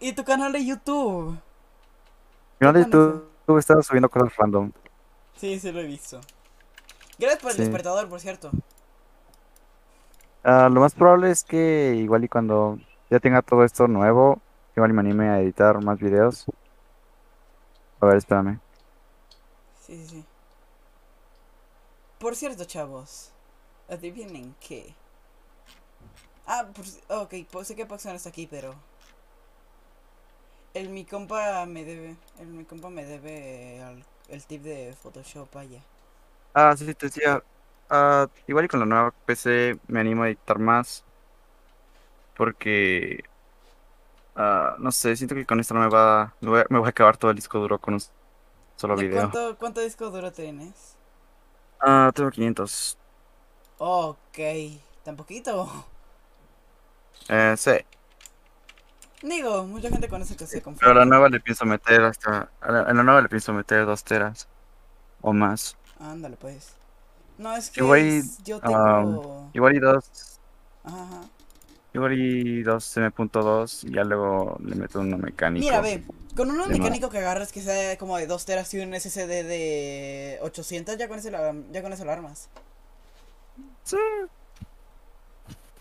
¿Y 0.00 0.12
tu 0.12 0.24
canal 0.24 0.52
de 0.52 0.64
YouTube? 0.64 1.38
Mi 2.60 2.66
canal 2.66 2.74
de? 2.90 2.90
YouTube 2.90 3.58
estaba 3.58 3.82
subiendo 3.82 4.08
cosas 4.10 4.34
random. 4.36 4.70
Sí, 5.36 5.58
sí 5.58 5.72
lo 5.72 5.80
he 5.80 5.86
visto. 5.86 6.20
Gracias 7.18 7.42
por 7.42 7.50
el 7.52 7.56
Sí. 7.56 7.62
despertador, 7.62 8.08
por 8.08 8.20
cierto. 8.20 8.50
Ah, 10.44 10.68
lo 10.70 10.80
más 10.80 10.94
probable 10.94 11.30
es 11.30 11.44
que 11.44 11.94
igual 11.96 12.24
y 12.24 12.28
cuando 12.28 12.78
ya 13.10 13.20
tenga 13.20 13.42
todo 13.42 13.64
esto 13.64 13.86
nuevo, 13.88 14.40
igual 14.76 14.92
me 14.92 15.00
anime 15.00 15.28
a 15.30 15.40
editar 15.40 15.82
más 15.82 15.98
videos. 16.00 16.44
A 18.00 18.06
ver, 18.06 18.16
espérame. 18.18 18.60
Sí, 19.80 19.96
sí, 19.96 20.06
sí. 20.08 20.24
Por 22.18 22.36
cierto, 22.36 22.64
chavos. 22.64 23.30
Adivinen 23.88 24.54
qué. 24.60 24.94
Ah, 26.46 26.64
por, 26.74 26.84
ok, 27.22 27.32
sé 27.64 27.74
que 27.76 27.86
Paxson 27.86 28.14
está 28.16 28.28
aquí, 28.30 28.46
pero. 28.46 28.74
El 30.74 30.90
mi 30.90 31.06
compa 31.06 31.64
me 31.64 31.82
debe. 31.82 32.16
El 32.38 32.48
mi 32.48 32.64
compa 32.66 32.90
me 32.90 33.06
debe 33.06 33.80
al- 33.82 34.04
el 34.28 34.44
tip 34.44 34.62
de 34.62 34.94
Photoshop, 35.02 35.50
vaya. 35.54 35.82
Ah, 36.54 36.76
sí, 36.76 36.84
sí, 36.86 36.94
te 36.94 37.06
decía. 37.06 37.42
ah, 37.88 38.28
igual 38.46 38.64
y 38.66 38.68
con 38.68 38.80
la 38.80 38.86
nueva 38.86 39.14
PC 39.24 39.78
me 39.88 40.00
animo 40.00 40.22
a 40.22 40.28
editar 40.28 40.58
más. 40.58 41.04
Porque, 42.34 43.22
ah, 44.36 44.76
no 44.78 44.92
sé, 44.92 45.16
siento 45.16 45.34
que 45.34 45.46
con 45.46 45.60
esta 45.60 45.74
nueva 45.74 46.36
me 46.40 46.50
voy 46.50 46.60
a, 46.60 46.66
me 46.70 46.78
voy 46.78 46.86
a 46.86 46.90
acabar 46.90 47.16
todo 47.16 47.30
el 47.30 47.36
disco 47.36 47.58
duro 47.60 47.80
con 47.80 47.94
un 47.94 48.00
solo 48.76 48.96
¿De 48.96 49.04
video. 49.08 49.38
cuánto, 49.44 49.58
cuánto 49.58 49.80
disco 49.80 50.08
duro 50.10 50.32
tienes? 50.32 50.96
Ah, 51.80 52.10
tengo 52.14 52.30
500. 52.30 52.98
Ok, 53.78 54.38
tan 55.04 55.16
poquito. 55.16 55.52
Eh, 57.28 57.56
sí, 57.56 57.72
Digo, 59.22 59.64
mucha 59.64 59.88
gente 59.88 60.06
con 60.08 60.20
eso 60.20 60.36
que 60.36 60.46
se 60.46 60.60
pero 60.78 60.92
a 60.92 60.94
confunde. 60.94 60.94
la 60.94 61.04
nueva 61.06 61.28
le 61.28 61.40
pienso 61.40 61.64
meter 61.66 62.02
hasta. 62.02 62.52
A 62.60 62.72
la, 62.72 62.80
a 62.82 62.94
la 62.94 63.02
nueva 63.02 63.22
le 63.22 63.28
pienso 63.28 63.52
meter 63.52 63.86
dos 63.86 64.04
teras 64.04 64.48
o 65.20 65.32
más. 65.32 65.78
Ándale, 65.98 66.36
pues. 66.36 66.74
No, 67.38 67.56
es 67.56 67.70
que 67.70 67.80
Igual 67.80 68.00
y, 68.00 68.22
es- 68.22 68.40
yo 68.44 68.60
tengo. 68.60 69.52
Igual 69.52 69.76
y 69.76 69.80
dos. 69.80 70.40
Ajá, 70.84 71.02
ajá. 71.02 71.22
Igual 71.94 72.18
y 72.18 72.62
dos 72.62 72.96
M.2 72.96 73.84
y 73.88 73.94
ya 73.94 74.02
luego 74.04 74.56
le 74.64 74.74
meto 74.76 75.00
uno 75.00 75.18
mecánico. 75.18 75.62
Mira, 75.64 75.80
ve, 75.82 76.02
con 76.34 76.50
uno 76.50 76.66
mecánico 76.66 77.10
que 77.10 77.18
agarras 77.18 77.52
que 77.52 77.60
sea 77.60 77.98
como 77.98 78.16
de 78.16 78.26
2 78.26 78.44
teras 78.46 78.72
y 78.72 78.80
un 78.80 78.94
SSD 78.94 79.44
de 79.44 80.38
800, 80.42 80.96
ya 80.96 81.06
con, 81.08 81.18
ese 81.18 81.30
la- 81.30 81.54
ya 81.70 81.82
con 81.82 81.92
eso 81.92 82.04
lo 82.06 82.12
armas. 82.12 82.48
Sí. 83.84 83.96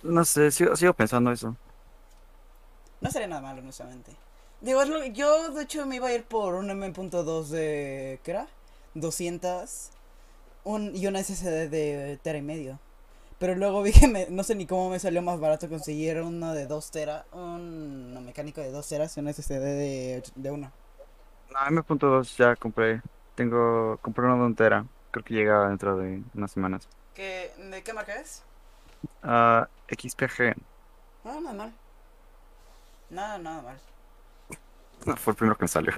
No 0.04 0.26
sé, 0.26 0.52
sigo, 0.52 0.76
sigo 0.76 0.94
pensando 0.94 1.32
eso. 1.32 1.56
No 3.00 3.10
sería 3.10 3.28
nada 3.30 3.42
malo, 3.42 3.62
honestamente. 3.62 4.12
Digo, 4.60 4.84
lo- 4.84 5.06
yo 5.06 5.52
de 5.54 5.64
hecho 5.64 5.86
me 5.86 5.96
iba 5.96 6.08
a 6.10 6.14
ir 6.14 6.24
por 6.26 6.56
un 6.56 6.70
M.2 6.70 7.48
de. 7.50 8.20
¿Qué 8.24 8.32
era? 8.32 8.48
200 8.96 9.90
un, 10.66 10.94
y 10.94 11.08
un 11.08 11.16
SSD 11.16 11.70
de 11.70 12.20
tera 12.22 12.38
y 12.38 12.42
medio. 12.42 12.80
Pero 13.42 13.56
luego 13.56 13.82
vi 13.82 13.92
que 13.92 14.08
me- 14.08 14.28
no 14.30 14.44
sé 14.44 14.54
ni 14.54 14.68
cómo 14.68 14.92
me 14.92 15.00
salió 15.00 15.24
más 15.24 15.40
barato 15.40 15.68
conseguir 15.68 16.22
uno 16.22 16.54
de 16.54 16.68
2 16.68 16.92
tera, 16.92 17.26
un 17.32 18.24
mecánico 18.24 18.62
de 18.62 18.72
2 18.72 18.88
teras 18.88 19.18
y 19.18 19.20
un 19.20 19.28
SSD 19.30 19.60
de, 19.60 20.24
de 20.36 20.52
1. 20.52 20.72
No, 21.52 21.68
M.2 21.68 22.38
ya 22.38 22.56
compré. 22.56 23.02
Tengo, 23.36 23.98
compré 24.04 24.26
uno 24.26 24.38
de 24.38 24.46
un 24.46 24.56
tera. 24.56 24.86
Creo 25.10 25.26
que 25.26 25.34
llega 25.34 25.70
dentro 25.70 25.98
de 25.98 26.22
unas 26.36 26.52
semanas. 26.52 26.88
¿Qué, 27.16 27.52
¿De 27.58 27.82
qué 27.82 27.94
marca 27.94 28.14
es? 28.14 28.44
Ah, 29.24 29.68
XPG. 29.88 30.56
No, 31.26 31.42
nada 31.42 31.56
mal. 31.56 31.74
Nada, 33.10 33.40
nada 33.40 33.62
mal. 33.64 33.78
No, 35.08 35.18
fue 35.18 35.32
el 35.32 35.38
primero 35.38 35.58
que 35.58 35.64
me 35.64 35.68
salió. 35.68 35.94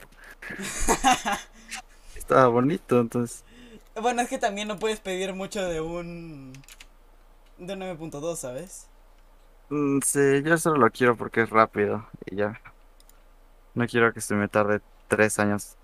Estaba 2.15 2.47
bonito, 2.47 3.01
entonces. 3.01 3.43
Bueno, 4.01 4.21
es 4.21 4.29
que 4.29 4.37
también 4.37 4.67
no 4.69 4.79
puedes 4.79 4.99
pedir 5.01 5.33
mucho 5.33 5.63
de 5.67 5.81
un. 5.81 6.53
De 7.57 7.73
un 7.73 7.79
9.2, 7.81 8.37
¿sabes? 8.37 8.89
Mm, 9.69 9.99
sí, 10.05 10.41
yo 10.43 10.57
solo 10.57 10.77
lo 10.77 10.91
quiero 10.91 11.17
porque 11.17 11.41
es 11.41 11.49
rápido 11.49 12.07
y 12.25 12.35
ya. 12.37 12.59
No 13.75 13.87
quiero 13.87 14.13
que 14.13 14.21
se 14.21 14.35
me 14.35 14.47
tarde 14.47 14.81
tres 15.07 15.39
años 15.39 15.77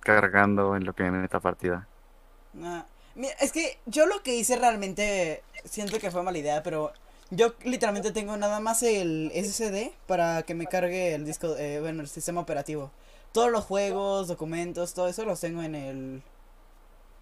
cargando 0.00 0.76
en 0.76 0.84
lo 0.84 0.94
que 0.94 1.04
me 1.04 1.10
meta 1.12 1.40
partida. 1.40 1.88
Ah, 2.62 2.86
mira, 3.14 3.34
es 3.40 3.52
que 3.52 3.80
yo 3.86 4.06
lo 4.06 4.22
que 4.22 4.34
hice 4.36 4.56
realmente 4.56 5.44
siento 5.64 5.98
que 5.98 6.10
fue 6.10 6.22
mala 6.22 6.38
idea, 6.38 6.62
pero 6.62 6.92
Yo 7.30 7.54
literalmente 7.64 8.12
tengo 8.12 8.36
nada 8.38 8.60
más 8.60 8.82
el 8.84 9.32
SSD 9.34 9.92
para 10.06 10.44
que 10.44 10.54
me 10.54 10.68
cargue 10.68 11.14
el 11.16 11.26
disco, 11.26 11.56
eh, 11.58 11.80
bueno, 11.80 12.02
el 12.02 12.08
sistema 12.08 12.42
operativo. 12.42 12.92
Todos 13.32 13.50
los 13.52 13.64
juegos, 13.66 14.28
documentos, 14.28 14.94
todo 14.94 15.08
eso 15.08 15.24
los 15.26 15.40
tengo 15.40 15.62
en 15.64 15.74
el... 15.74 16.24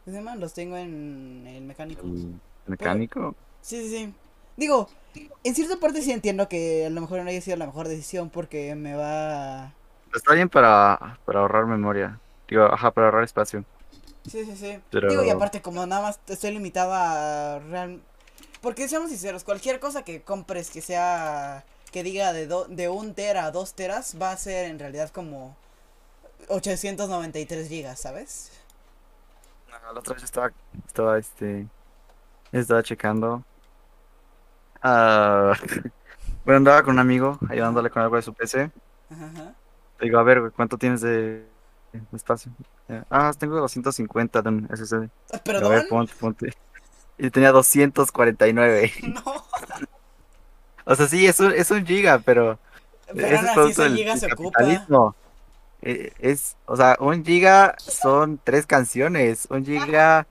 ¿Qué 0.05 0.11
se 0.13 0.19
llama? 0.19 0.37
Los 0.37 0.55
tengo 0.55 0.77
en 0.77 1.47
el 1.47 1.65
mecánico. 1.65 2.15
¿El 2.67 2.71
mecánico? 2.71 3.35
Sí, 3.63 3.83
sí, 3.83 3.89
sí. 3.89 4.15
Digo, 4.57 4.89
en 5.45 5.55
cierta 5.55 5.77
parte 5.79 6.03
sí 6.03 6.13
entiendo 6.13 6.49
que 6.49 6.87
a 6.87 6.91
lo 6.91 7.01
mejor 7.01 7.23
no 7.23 7.29
haya 7.31 7.41
sido 7.41 7.57
la 7.57 7.67
mejor 7.67 7.89
decisión 7.89 8.31
porque 8.31 8.75
me 8.75 8.95
va... 8.95 9.73
Está 10.15 10.35
bien 10.35 10.49
para, 10.49 11.19
para 11.25 11.41
ahorrar 11.41 11.67
memoria. 11.67 12.19
Digo, 12.49 12.65
ajá, 12.65 12.91
para 12.91 13.07
ahorrar 13.07 13.25
espacio. 13.25 13.65
Sí, 14.29 14.45
sí, 14.45 14.57
sí. 14.57 14.81
Pero- 14.91 15.09
Digo, 15.09 15.25
y 15.25 15.31
aparte 15.31 15.63
como 15.63 15.87
nada 15.87 16.03
más 16.03 16.21
estoy 16.27 16.53
limitado 16.53 16.93
a... 16.93 17.59
Real... 17.61 18.01
Porque 18.61 18.89
seamos 18.89 19.09
sinceros, 19.11 19.45
cualquier 19.45 19.81
cosa 19.81 20.03
que 20.05 20.23
compres 20.23 20.71
que 20.71 20.81
sea... 20.81 21.65
Que 21.93 22.03
diga 22.05 22.33
de, 22.33 22.47
do- 22.47 22.67
de 22.67 22.89
un 22.89 23.15
tera 23.15 23.47
a 23.47 23.51
dos 23.51 23.75
teras 23.75 24.17
va 24.21 24.31
a 24.33 24.37
ser 24.37 24.67
en 24.67 24.79
realidad 24.79 25.11
como 25.11 25.57
893 26.49 27.69
gigas, 27.69 27.99
¿sabes? 28.01 28.53
No, 29.69 29.93
la 29.93 29.99
otra 29.99 30.15
vez 30.15 30.23
estaba, 30.23 30.53
estaba 30.87 31.19
este, 31.19 31.67
estaba 32.53 32.83
checando. 32.83 33.45
Ah, 34.83 35.53
bueno, 36.45 36.59
andaba 36.59 36.83
con 36.83 36.95
un 36.95 37.01
amigo 37.01 37.39
ayudándole 37.49 37.91
con 37.91 38.03
algo 38.03 38.17
de 38.17 38.23
su 38.23 38.35
PC. 38.35 38.71
Ajá, 39.11 39.27
ajá. 39.27 39.55
Le 39.99 40.07
digo, 40.07 40.19
a 40.19 40.23
ver, 40.23 40.41
güey, 40.41 40.53
¿cuánto 40.53 40.79
tienes 40.79 41.01
de, 41.03 41.47
espacio? 42.13 42.53
Eh, 42.89 43.03
Ah, 43.11 43.33
tengo 43.39 43.59
250 43.61 44.43
de 44.43 44.49
un 44.49 44.69
SSD. 44.73 45.11
A 45.65 45.69
ver, 45.69 45.85
¿Perdón? 45.85 45.87
ponte, 45.89 46.15
ponte. 46.19 46.55
Y 47.19 47.31
tenía 47.31 47.53
249. 47.53 48.93
No, 49.03 49.47
O 50.85 50.95
sea, 50.97 51.07
sí, 51.09 51.27
es 51.27 51.39
un, 51.41 51.53
es 51.53 51.71
un 51.71 51.87
giga, 51.87 52.19
pero 52.21 52.59
es 53.15 53.43
ese 53.43 53.83
del, 53.83 53.97
giga 53.97 54.17
del 54.17 54.21
se 54.21 54.27
ocupa. 54.27 54.61
capitalismo. 54.61 55.17
Eh, 55.83 56.13
Es, 56.19 56.57
o 56.67 56.77
sea, 56.77 56.97
un 57.01 57.25
giga 57.25 57.75
son 57.79 58.39
tres 58.45 58.67
canciones. 58.67 59.47
Un 59.51 59.65
giga 59.65 60.27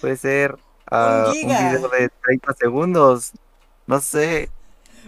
puede 0.00 0.16
ser 0.16 0.58
ah, 0.90 1.26
un 1.28 1.32
giga. 1.34 1.58
video 1.60 1.88
de 1.88 2.10
30 2.24 2.54
segundos. 2.54 3.32
No 3.88 4.00
sé. 4.00 4.50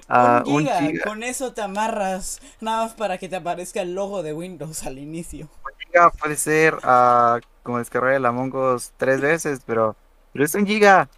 ah, 0.08 0.42
un 0.44 0.46
un 0.46 0.68
giga, 0.68 0.74
giga. 0.74 1.02
con 1.02 1.22
eso 1.22 1.52
te 1.54 1.62
amarras 1.62 2.40
nada 2.60 2.84
más 2.84 2.94
para 2.94 3.18
que 3.18 3.28
te 3.28 3.36
aparezca 3.36 3.82
el 3.82 3.94
logo 3.94 4.22
de 4.22 4.32
Windows 4.32 4.84
al 4.84 4.98
inicio. 4.98 5.48
giga 5.86 6.10
puede 6.10 6.36
ser 6.36 6.78
ah, 6.82 7.40
como 7.62 7.78
descargar 7.78 8.14
el 8.14 8.26
Among 8.26 8.54
Us 8.54 8.92
tres 8.96 9.20
veces, 9.20 9.60
pero, 9.66 9.96
pero 10.32 10.44
es 10.44 10.54
un 10.54 10.66
giga. 10.66 11.08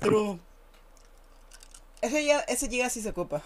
True. 0.00 0.38
Ese, 2.00 2.24
ya, 2.24 2.40
ese 2.40 2.68
giga 2.68 2.88
sí 2.90 3.00
se 3.02 3.10
ocupa. 3.10 3.42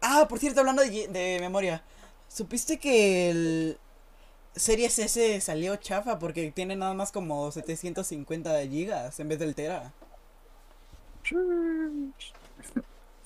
Ah, 0.00 0.26
por 0.28 0.38
cierto, 0.38 0.60
hablando 0.60 0.82
de, 0.82 1.08
de 1.08 1.38
memoria. 1.40 1.82
¿Supiste 2.28 2.78
que 2.78 3.30
el 3.30 3.78
Series 4.56 4.98
S 4.98 5.40
salió 5.42 5.76
chafa 5.76 6.18
porque 6.18 6.52
tiene 6.52 6.76
nada 6.76 6.94
más 6.94 7.12
como 7.12 7.50
750 7.52 8.60
gigas 8.68 9.20
en 9.20 9.28
vez 9.28 9.38
del 9.40 9.54
Tera? 9.54 9.94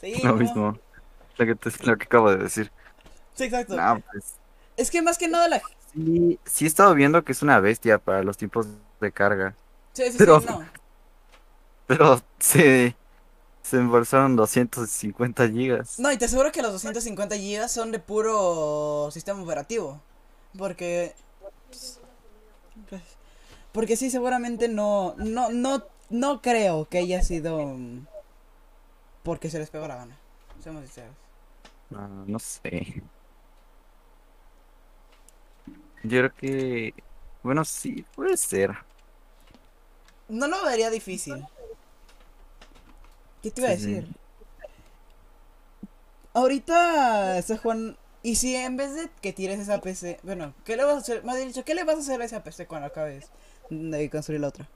Sí, 0.01 0.15
Lo 0.23 0.31
no. 0.31 0.37
mismo. 0.37 0.79
Lo 1.37 1.47
que, 1.47 1.55
te- 1.55 1.87
lo 1.87 1.97
que 1.97 2.05
acabo 2.05 2.31
de 2.31 2.37
decir. 2.39 2.71
Sí, 3.35 3.45
exacto. 3.45 3.77
No, 3.77 4.01
pues 4.13 4.35
Es 4.77 4.91
que 4.91 5.03
más 5.03 5.19
que 5.19 5.29
nada 5.29 5.49
la... 5.49 5.63
sí, 5.95 6.39
sí 6.45 6.65
he 6.65 6.69
estado 6.69 6.95
viendo 6.95 7.25
que 7.25 7.33
es 7.33 7.43
una 7.43 7.61
bestia 7.61 7.99
para 7.99 8.23
los 8.23 8.37
tiempos 8.37 8.67
de 9.01 9.13
carga. 9.13 9.55
Sí, 9.93 10.05
sí, 10.05 10.13
sí, 10.13 10.19
Pero- 10.19 10.41
no. 10.41 10.65
Pero 11.87 12.21
se, 12.39 12.95
se 13.63 13.77
embolsaron 13.79 14.37
250 14.37 15.49
gigas. 15.49 15.99
No, 15.99 16.13
y 16.13 16.19
te 16.19 16.27
aseguro 16.27 16.53
que 16.53 16.61
los 16.63 16.73
250 16.73 17.37
gigas 17.37 17.73
son 17.73 17.93
de 17.93 17.99
puro 17.99 19.09
sistema 19.11 19.43
operativo. 19.43 20.01
Porque. 20.57 21.15
pues, 21.71 21.99
Porque 23.73 23.97
sí, 23.97 24.11
seguramente 24.11 24.69
no. 24.69 25.15
No, 25.19 25.51
no, 25.51 25.83
no 26.11 26.41
creo 26.43 26.89
que 26.89 26.99
haya 26.99 27.23
sido. 27.23 27.59
mm, 27.67 28.07
Porque 29.23 29.51
se 29.51 29.59
les 29.61 29.71
pegó 29.71 29.87
la 29.89 29.97
gana. 29.97 30.19
Seamos 30.59 30.83
sinceros. 30.85 31.17
Ah, 31.95 32.09
no 32.27 32.39
sé. 32.39 33.03
Yo 36.03 36.19
creo 36.21 36.35
que... 36.35 36.95
Bueno, 37.43 37.65
sí, 37.65 38.05
puede 38.15 38.37
ser. 38.37 38.73
No 40.29 40.47
lo 40.47 40.65
vería 40.65 40.91
difícil. 40.91 41.45
¿Qué 43.43 43.51
te 43.51 43.61
iba 43.61 43.69
a 43.69 43.73
sí. 43.73 43.73
decir? 43.73 44.09
Ahorita 46.35 47.39
está 47.39 47.57
Juan. 47.59 47.97
Y 48.23 48.37
si 48.37 48.57
en 48.57 48.77
vez 48.77 48.95
de 48.95 49.11
que 49.23 49.33
tires 49.33 49.59
esa 49.61 49.81
PC. 49.81 50.19
Bueno, 50.23 50.55
¿qué 50.65 50.77
le 50.77 50.85
vas 50.85 50.95
a 50.97 50.99
hacer? 50.99 51.25
Más 51.25 51.37
dicho, 51.39 51.65
¿qué 51.65 51.75
le 51.75 51.85
vas 51.85 51.97
a 51.97 52.01
hacer 52.01 52.21
a 52.21 52.25
esa 52.25 52.43
PC 52.43 52.67
cuando 52.67 52.89
acabes 52.89 53.31
de 53.71 54.11
construir 54.11 54.41
la 54.41 54.49
otra? 54.49 54.69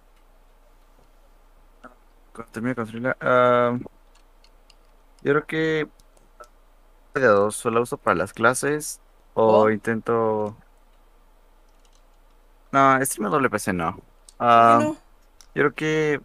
Termine 2.52 2.70
de 2.70 2.74
construirla... 2.76 3.16
ah, 3.20 3.78
yo 5.22 5.32
creo 5.32 5.46
que... 5.46 5.90
De 7.14 7.22
dos, 7.26 7.56
solo 7.56 7.82
uso 7.82 7.98
para 7.98 8.16
las 8.16 8.32
clases 8.34 9.00
o 9.34 9.70
¿O? 9.70 9.70
intento... 9.70 10.56
No, 12.72 12.98
stream 13.04 13.30
doble 13.30 13.50
PC 13.50 13.72
no. 13.72 13.98
¿Por 14.54 14.64
Ah, 14.64 14.74
qué 14.76 14.76
no? 14.76 14.96
yo 15.54 15.62
creo 15.70 15.74
que... 15.74 16.20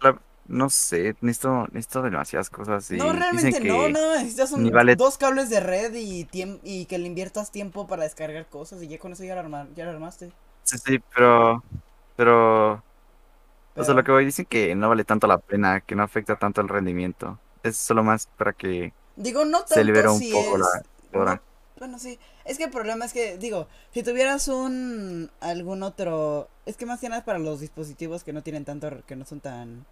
la- 0.00 0.22
no 0.46 0.70
sé, 0.70 1.16
necesito, 1.22 1.66
necesito 1.72 2.02
demasiadas 2.02 2.50
cosas 2.50 2.90
y 2.92 2.96
No, 2.98 3.12
dicen 3.30 3.54
realmente 3.54 3.60
no, 3.60 3.88
que... 3.90 3.94
no, 3.94 4.14
necesitas 4.16 4.52
un- 4.52 4.70
vale- 4.72 4.96
dos 4.96 5.16
cables 5.18 5.48
de 5.50 5.60
red 5.60 5.94
y, 5.94 6.28
y 6.62 6.84
que 6.86 6.98
le 6.98 7.06
inviertas 7.06 7.50
tiempo 7.50 7.86
para 7.86 8.04
descargar 8.04 8.48
cosas 8.48 8.82
y 8.82 8.88
ya 8.88 8.98
con 8.98 9.12
eso 9.12 9.24
ya 9.24 9.34
lo, 9.34 9.40
arma- 9.40 9.68
ya 9.74 9.84
lo 9.84 9.90
armaste. 9.92 10.32
Sí, 10.62 10.76
sí, 10.78 10.98
pero... 11.14 11.62
Pero... 12.16 12.84
O 13.78 13.84
sea, 13.84 13.94
lo 13.94 14.04
que 14.04 14.12
voy 14.12 14.24
dicen 14.24 14.46
que 14.46 14.74
no 14.74 14.88
vale 14.88 15.04
tanto 15.04 15.26
la 15.26 15.38
pena, 15.38 15.80
que 15.80 15.94
no 15.94 16.02
afecta 16.02 16.36
tanto 16.36 16.60
el 16.60 16.68
rendimiento. 16.68 17.38
Es 17.62 17.76
solo 17.76 18.02
más 18.04 18.26
para 18.36 18.52
que 18.52 18.92
Digo, 19.16 19.44
no 19.44 19.64
tanto 19.64 19.74
se 19.74 19.84
libera 19.84 20.12
un 20.12 20.20
si 20.20 20.32
poco 20.32 20.56
es... 20.56 20.60
la 20.60 21.20
hora. 21.20 21.34
no- 21.34 21.42
bueno, 21.78 21.98
sí. 21.98 22.18
Es 22.44 22.58
que 22.58 22.64
el 22.64 22.70
problema 22.70 23.04
es 23.04 23.12
que, 23.12 23.38
digo, 23.38 23.68
si 23.92 24.02
tuvieras 24.02 24.48
un... 24.48 25.30
algún 25.40 25.82
otro... 25.82 26.48
Es 26.66 26.76
que 26.76 26.86
más 26.86 27.00
que 27.00 27.08
nada 27.08 27.20
es 27.20 27.24
para 27.24 27.38
los 27.38 27.60
dispositivos 27.60 28.24
que 28.24 28.32
no 28.32 28.42
tienen 28.42 28.64
tanto... 28.64 29.04
que 29.06 29.16
no 29.16 29.24
son 29.24 29.40
tan... 29.40 29.86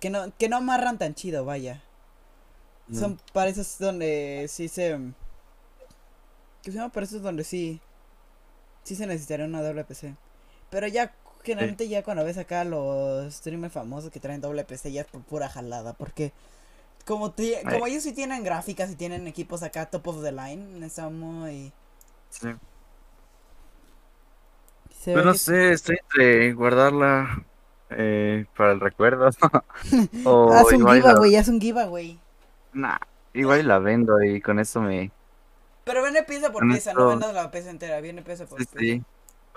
que 0.00 0.10
no, 0.10 0.32
que 0.38 0.48
no 0.48 0.56
amarran 0.56 0.98
tan 0.98 1.14
chido, 1.14 1.44
vaya. 1.44 1.82
Son 2.92 3.18
para 3.32 3.50
esos 3.50 3.78
donde 3.78 4.46
sí 4.48 4.68
se... 4.68 4.98
Que 6.62 6.72
se 6.72 6.90
para 6.90 7.04
esos 7.06 7.22
donde 7.22 7.44
sí... 7.44 7.80
Sí 8.82 8.96
se 8.96 9.06
necesitaría 9.06 9.46
una 9.46 9.62
doble 9.62 9.84
PC. 9.84 10.16
Pero 10.70 10.86
ya, 10.88 11.14
generalmente 11.52 11.88
ya 11.88 12.02
cuando 12.02 12.24
ves 12.24 12.38
acá 12.38 12.64
los 12.64 13.32
streamers 13.34 13.72
famosos 13.74 14.10
que 14.10 14.20
traen 14.20 14.40
doble 14.40 14.64
PC 14.64 14.92
ya 14.92 15.02
es 15.02 15.06
por 15.08 15.22
pura 15.22 15.48
jalada. 15.48 15.94
Porque 15.94 16.32
como, 17.06 17.32
ti- 17.32 17.54
como 17.68 17.86
ellos 17.86 18.02
sí 18.04 18.12
tienen 18.14 18.44
gráficas 18.44 18.90
y 18.90 18.96
tienen 18.96 19.26
equipos 19.28 19.62
acá 19.62 19.86
top 19.90 20.08
of 20.08 20.22
the 20.22 20.32
line, 20.32 20.84
está 20.86 21.08
muy... 21.10 21.72
Sí. 22.30 22.48
ve 22.48 22.58
Pues 25.12 25.24
no 25.24 25.32
que- 25.32 25.38
sé, 25.38 25.72
estoy 25.72 25.96
entre 26.02 26.52
guardarla 26.52 27.44
eh, 27.90 28.46
para 28.56 28.72
el 28.72 28.80
recuerdo. 28.80 29.28
o 30.24 30.52
Haz 30.52 30.72
un 30.72 30.80
igual 30.80 30.98
y 30.98 31.02
la, 31.02 31.14
giveaway, 31.14 31.36
haz 31.36 31.48
un 31.48 31.60
giveaway. 31.60 32.18
nah, 32.72 32.98
igual 33.34 33.66
la 33.68 33.78
vendo 33.78 34.22
y 34.22 34.40
con 34.40 34.58
eso 34.58 34.80
me... 34.80 35.12
Pero 35.84 36.02
viene 36.02 36.22
pieza 36.22 36.52
por 36.52 36.64
Con 36.64 36.68
pieza, 36.68 36.94
no 36.94 37.04
esto- 37.04 37.08
vendas 37.08 37.34
la 37.34 37.50
pieza 37.50 37.70
entera, 37.70 38.00
viene 38.00 38.22
pieza 38.22 38.46
por 38.46 38.58
Sí, 38.58 38.66
pieza. 38.66 38.98
sí. 38.98 39.04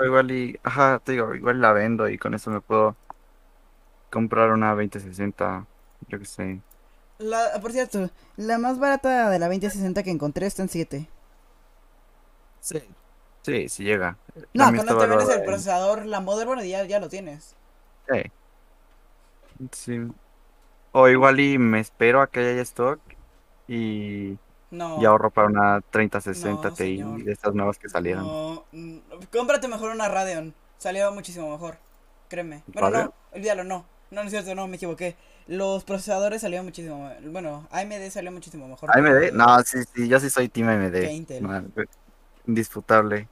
Igual 0.06 0.32
y... 0.32 0.60
Ajá, 0.64 1.00
te 1.04 1.14
digo, 1.14 1.34
igual 1.36 1.62
la 1.62 1.74
vendo 1.74 2.10
y 2.10 2.18
con 2.18 2.34
eso 2.34 2.52
me 2.52 2.62
puedo 2.62 2.96
comprar 4.10 4.52
una 4.52 4.72
2060. 4.72 5.66
Yo 6.08 6.20
qué 6.20 6.26
sé. 6.26 6.62
La, 7.20 7.58
por 7.62 7.72
cierto, 7.72 8.10
la 8.36 8.58
más 8.58 8.78
barata 8.78 9.30
de 9.30 9.40
la 9.40 9.48
2060 9.48 10.04
que 10.04 10.12
encontré 10.12 10.46
está 10.48 10.64
en 10.64 10.68
7. 10.68 11.08
Sí. 12.60 12.82
Sí, 13.44 13.70
sí 13.70 13.84
llega. 13.84 14.18
No, 14.54 14.66
También 14.66 14.74
cuando 14.74 14.96
te 14.96 15.08
vendes 15.08 15.30
el 15.30 15.40
en- 15.40 15.46
procesador, 15.46 16.06
la 16.06 16.22
motherboard 16.22 16.64
ya, 16.64 16.84
ya 16.86 17.00
lo 17.00 17.10
tienes. 17.10 17.56
Sí. 18.08 18.32
Sí. 19.72 20.00
O 20.94 21.10
igual 21.10 21.40
y 21.40 21.58
me 21.58 21.80
espero 21.82 22.22
a 22.22 22.30
que 22.32 22.40
haya 22.42 22.62
stock 22.64 23.02
y, 23.68 24.40
No. 24.72 25.02
y 25.02 25.06
ahorro 25.06 25.32
para 25.32 25.48
una 25.48 25.82
3060 25.82 26.70
No, 26.70 26.74
Ti 26.74 27.04
de 27.24 27.32
estas 27.32 27.54
nuevas 27.54 27.78
que 27.78 27.90
salieron. 27.90 28.24
No, 28.26 28.64
mm, 28.72 28.98
cómprate 29.32 29.68
mejor 29.68 29.92
una 29.92 30.08
Radeon. 30.08 30.54
Salió 30.78 31.12
muchísimo 31.12 31.52
mejor. 31.52 31.78
Créeme. 32.30 32.64
Bueno, 32.68 32.90
¿Radeon? 32.90 33.06
no, 33.06 33.14
olvídalo, 33.38 33.64
no. 33.66 33.86
No, 34.12 34.22
no 34.22 34.28
es 34.28 34.32
cierto, 34.32 34.56
no, 34.56 34.68
me 34.68 34.78
equivoqué. 34.78 35.16
Los 35.48 35.84
procesadores 35.84 36.42
salieron 36.42 36.66
muchísimo. 36.66 37.12
Bueno, 37.26 37.68
AMD 37.72 38.10
salió 38.10 38.32
muchísimo 38.32 38.68
mejor. 38.68 38.90
AMD, 38.96 39.34
no, 39.34 39.62
sí, 39.64 39.80
sí, 39.94 40.08
yo 40.08 40.20
sí 40.20 40.30
soy 40.30 40.50
Team 40.50 40.70
AMD. 40.70 40.94
que 40.94 41.12
Intel. 41.12 41.44
No, 41.44 41.64
indisputable. 42.48 43.28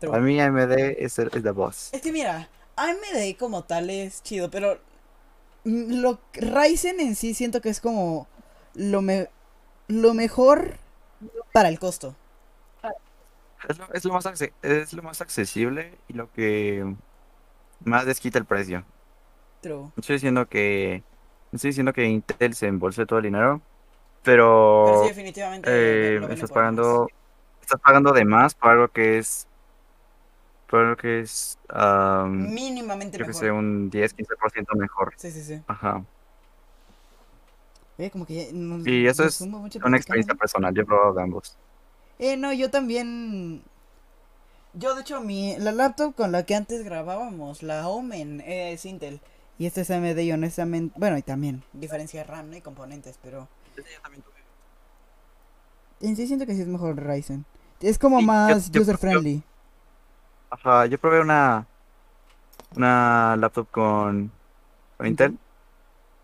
True. 0.00 0.16
A 0.16 0.20
mí 0.20 0.40
AMD 0.40 0.72
es 0.98 1.18
el, 1.18 1.30
es 1.32 1.42
the 1.42 1.50
boss. 1.50 1.90
Es 1.92 2.02
que 2.02 2.12
mira, 2.12 2.48
AMD 2.76 3.36
como 3.38 3.64
tal 3.64 3.90
es 3.90 4.22
chido, 4.22 4.50
pero 4.50 4.78
mm, 5.64 6.00
lo 6.00 6.20
Ryzen 6.34 7.00
en 7.00 7.14
sí 7.16 7.34
siento 7.34 7.60
que 7.60 7.70
es 7.70 7.80
como 7.80 8.28
lo, 8.74 9.00
me 9.00 9.28
lo 9.88 10.14
mejor 10.14 10.78
para 11.52 11.68
el 11.68 11.78
costo. 11.78 12.14
Es 13.68 13.78
lo, 13.78 13.92
es 13.92 14.04
lo 14.04 14.12
más, 14.12 14.26
es 14.62 14.92
lo 14.92 15.02
más 15.02 15.20
accesible 15.20 15.98
y 16.08 16.12
lo 16.12 16.30
que 16.32 16.84
más 17.84 18.06
les 18.06 18.20
quita 18.20 18.38
el 18.38 18.44
precio. 18.46 18.84
True. 19.60 19.92
Estoy 19.96 20.16
diciendo 20.16 20.46
que, 20.48 21.02
estoy 21.52 21.70
diciendo 21.70 21.92
que 21.92 22.04
Intel 22.04 22.54
se 22.54 22.66
embolse 22.68 23.06
todo 23.06 23.18
el 23.18 23.24
dinero, 23.24 23.60
Pero 24.22 24.86
sí, 24.86 24.92
pero 24.92 25.08
definitivamente 25.08 25.70
eh, 25.70 26.16
estás 26.30 26.50
por 26.50 26.62
más. 26.62 26.64
pagando, 26.64 27.12
estás 27.60 27.80
pagando 27.80 28.12
de 28.12 28.24
más 28.24 28.54
por 28.54 28.70
algo 28.70 28.88
que 28.88 29.18
es, 29.18 29.48
por 30.68 30.80
algo 30.80 30.96
que 30.96 31.20
es, 31.20 31.58
am, 31.68 32.52
Mínimamente 32.52 33.18
yo 33.18 33.24
que 33.24 33.26
mejor. 33.26 33.40
sé, 33.40 33.50
un 33.50 33.90
10-15% 33.90 34.74
mejor. 34.76 35.14
Sí, 35.16 35.30
sí, 35.30 35.42
sí. 35.42 35.62
Ajá. 35.66 36.04
Oye, 37.98 38.10
como 38.10 38.26
que 38.26 38.50
nos, 38.52 38.86
Y 38.86 39.06
eso 39.06 39.24
nos 39.24 39.34
es 39.34 39.40
una 39.40 39.58
platicando, 39.60 39.96
experiencia 39.96 40.34
¿no? 40.34 40.38
personal, 40.38 40.74
yo 40.74 40.82
he 40.82 40.84
probado 40.84 41.14
de 41.14 41.22
ambos. 41.22 41.56
Eh, 42.18 42.36
no, 42.36 42.52
yo 42.52 42.70
también. 42.70 43.62
Yo, 44.74 44.94
de 44.94 45.00
hecho, 45.00 45.20
mi 45.22 45.56
la 45.58 45.72
laptop 45.72 46.14
con 46.14 46.32
la 46.32 46.44
que 46.44 46.54
antes 46.54 46.84
grabábamos, 46.84 47.62
la 47.62 47.88
Omen, 47.88 48.42
es 48.42 48.84
Intel. 48.84 49.20
Y 49.58 49.64
este 49.64 49.80
es 49.80 49.90
AMD 49.90 50.18
y 50.22 50.32
honestamente. 50.32 50.94
Bueno, 50.98 51.16
y 51.16 51.22
también 51.22 51.62
diferencia 51.72 52.20
de 52.20 52.24
RAM 52.24 52.50
¿no? 52.50 52.56
y 52.56 52.60
componentes, 52.60 53.18
pero. 53.22 53.48
En 56.00 56.14
sí 56.16 56.26
siento 56.26 56.44
que 56.46 56.54
sí 56.54 56.60
es 56.60 56.68
mejor 56.68 56.96
Ryzen. 57.02 57.44
Es 57.80 57.98
como 57.98 58.18
Sí, 58.18 58.22
yo- 58.22 58.26
más 58.26 58.70
yo- 58.70 58.82
user 58.82 58.98
friendly. 58.98 59.42
Ajá, 60.50 60.86
yo 60.86 60.98
probé 60.98 61.20
una, 61.20 61.66
una 62.76 63.36
laptop 63.36 63.68
con, 63.70 64.30
con 64.96 65.06
Intel, 65.06 65.38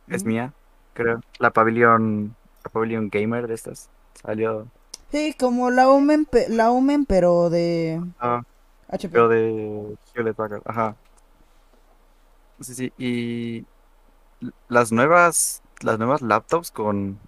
es 0.08 0.24
mía, 0.24 0.52
creo. 0.94 1.20
La 1.38 1.50
Pavilion, 1.50 2.34
la 2.64 2.70
Pavilion 2.70 3.08
Gamer 3.10 3.46
de 3.46 3.54
estas. 3.54 3.90
Salió, 4.14 4.66
Sí, 5.12 5.34
como 5.38 5.70
la 5.70 5.90
Omen, 5.90 6.26
la 6.48 6.70
Omen 6.70 7.04
pero 7.04 7.50
de 7.50 8.02
ah, 8.18 8.42
HP. 8.88 9.10
pero 9.12 9.28
de 9.28 9.94
Hewlett 10.14 10.34
Packard, 10.36 10.62
ajá. 10.64 10.96
Sí, 12.60 12.74
sí, 12.74 12.92
y 12.96 13.66
las 14.68 14.90
nuevas, 14.90 15.62
las 15.82 15.98
nuevas 15.98 16.22
laptops 16.22 16.70
con, 16.70 17.18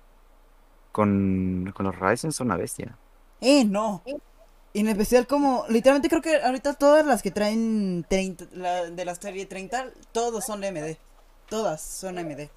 con, 0.93 1.73
con 1.75 1.87
los 1.87 1.99
Ryzen 1.99 2.33
son 2.33 2.47
una 2.47 2.57
bestia. 2.57 2.97
Eh, 3.43 3.67
no. 3.67 4.03
En 4.73 4.89
especial 4.89 5.27
como, 5.27 5.67
literalmente 5.69 6.09
creo 6.09 6.23
que 6.23 6.43
ahorita 6.43 6.75
todas 6.75 7.05
las 7.05 7.23
que 7.23 7.31
traen 7.31 8.07
30, 8.09 8.47
la, 8.53 8.91
de 8.91 9.05
la 9.05 9.15
serie 9.15 9.45
30, 9.45 9.91
todos 10.13 10.47
son 10.47 10.65
AMD. 10.65 10.97
Todas 11.51 11.83
son 11.83 12.19
AMD. 12.19 12.49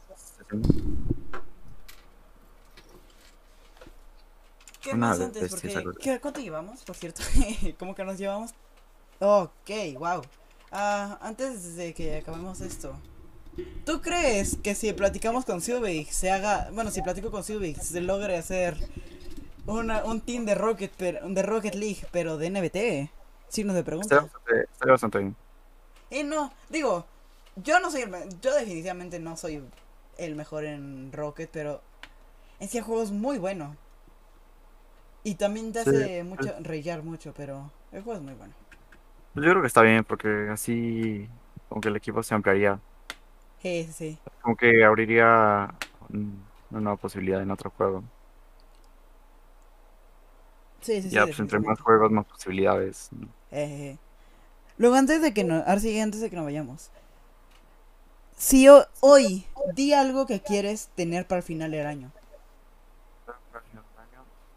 ¿Qué 4.90 4.96
Una 4.96 5.08
más 5.10 5.20
antes? 5.20 5.44
bestia 5.44 5.68
esa 5.70 5.82
Porque, 5.82 5.84
cosa. 5.84 6.00
¿qué- 6.00 6.20
¿Cuánto 6.20 6.40
llevamos, 6.40 6.84
por 6.84 6.96
cierto? 6.96 7.22
¿Cómo 7.80 7.96
que 7.96 8.06
nos 8.06 8.18
llevamos? 8.18 8.54
Ok, 9.20 9.70
wow. 9.98 10.22
Ah, 10.72 11.18
antes 11.22 11.76
de 11.76 11.94
que 11.94 12.18
acabemos 12.18 12.62
esto. 12.62 12.96
¿Tú 13.86 14.02
crees 14.02 14.58
que 14.64 14.76
si 14.76 14.94
platicamos 14.94 15.46
con 15.46 15.62
Silvig 15.62 16.12
se 16.12 16.32
haga... 16.32 16.70
Bueno, 16.74 16.92
si 16.92 17.02
platico 17.02 17.32
con 17.32 17.44
Silvig 17.44 17.82
se 17.82 18.02
logre 18.02 18.38
hacer 18.38 18.78
una, 19.68 20.04
un 20.06 20.22
team 20.22 20.46
de 20.46 20.56
Rocket, 20.56 20.94
pero, 20.98 21.28
de 21.30 21.44
Rocket 21.44 21.76
League, 21.76 22.08
pero 22.12 22.38
de 22.38 22.48
NBT? 22.48 23.10
Signos 23.50 23.76
de 23.76 23.84
pregunta. 23.84 24.16
Estaría 24.16 24.24
bastante, 24.24 24.64
estaría 24.72 24.92
bastante 24.94 25.18
bien. 25.20 25.38
Eh, 26.10 26.24
no, 26.24 26.52
digo, 26.70 27.06
yo 27.56 27.80
no 27.80 27.92
soy 27.92 28.02
el 28.04 28.40
yo 28.42 28.54
definitivamente 28.54 29.20
no 29.20 29.36
soy 29.38 29.64
el 30.18 30.36
mejor 30.36 30.66
en 30.66 31.12
Rocket, 31.12 31.50
pero 31.52 31.82
en 32.60 32.70
sí 32.70 32.78
el 32.78 32.84
juego 32.84 33.04
es 33.04 33.12
muy 33.12 33.38
bueno. 33.40 33.76
Y 35.30 35.36
también 35.36 35.74
te 35.74 35.80
Sí, 35.84 35.92
hace 35.92 36.24
mucho 36.24 36.56
reír 36.62 37.04
mucho, 37.04 37.34
pero 37.36 37.72
el 37.92 38.02
juego 38.02 38.18
es 38.20 38.24
muy 38.24 38.34
bueno. 38.34 38.54
Yo 39.34 39.42
creo 39.44 39.62
que 39.62 39.68
está 39.68 39.82
bien 39.84 40.04
porque 40.04 40.50
así 40.52 41.30
como 41.68 41.82
que 41.82 41.90
el 41.90 41.96
equipo 41.96 42.24
se 42.24 42.34
ampliaría, 42.36 42.82
Sí, 43.62 43.88
sí, 43.94 44.20
como 44.42 44.56
que 44.56 44.84
abriría 44.84 45.70
un- 46.10 46.52
una 46.70 46.82
nueva 46.82 46.98
posibilidad 46.98 47.42
en 47.42 47.52
otro 47.52 47.72
juego. 47.72 48.04
Sí, 50.82 51.02
sí, 51.02 51.10
sí, 51.12 51.20
Ya, 51.20 51.26
pues 51.28 51.40
entre 51.40 51.60
más 51.60 51.80
juegos, 51.82 52.12
más 52.12 52.26
posibilidades. 52.26 53.10
Eh, 53.52 53.92
eh. 53.92 53.98
Luego 54.78 54.96
antes 54.96 55.22
de 55.22 55.34
que 55.34 55.44
no, 55.46 55.56
ahora 55.58 55.80
sí, 55.80 56.00
antes 56.00 56.22
de 56.22 56.30
que 56.30 56.36
nos 56.38 56.46
vayamos. 56.46 56.92
Si 58.38 58.70
ho- 58.70 58.88
hoy 59.02 59.46
di 59.76 59.92
algo 59.92 60.26
que 60.26 60.40
quieres 60.42 60.88
tener 60.96 61.28
para 61.28 61.40
el 61.40 61.44
final 61.44 61.72
del 61.72 61.86
año. 61.86 62.12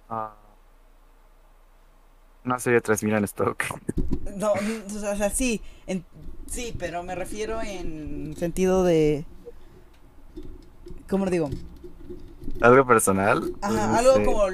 Ah, 0.08 0.36
Una 2.44 2.58
serie 2.58 2.80
3000 2.80 3.14
en 3.14 3.24
stock. 3.24 3.64
No, 4.36 4.52
o 4.52 5.16
sea, 5.16 5.26
o 5.26 5.30
sí, 5.30 5.60
en, 5.86 6.04
sí, 6.46 6.74
pero 6.78 7.02
me 7.02 7.14
refiero 7.14 7.60
en 7.60 8.34
sentido 8.36 8.84
de 8.84 9.24
¿cómo 11.08 11.24
lo 11.24 11.30
digo? 11.30 11.50
¿Algo 12.60 12.86
personal? 12.86 13.40
Pues, 13.60 13.62
Ajá, 13.62 13.86
no 13.88 13.96
algo 13.96 14.14
sé. 14.14 14.24
como 14.24 14.44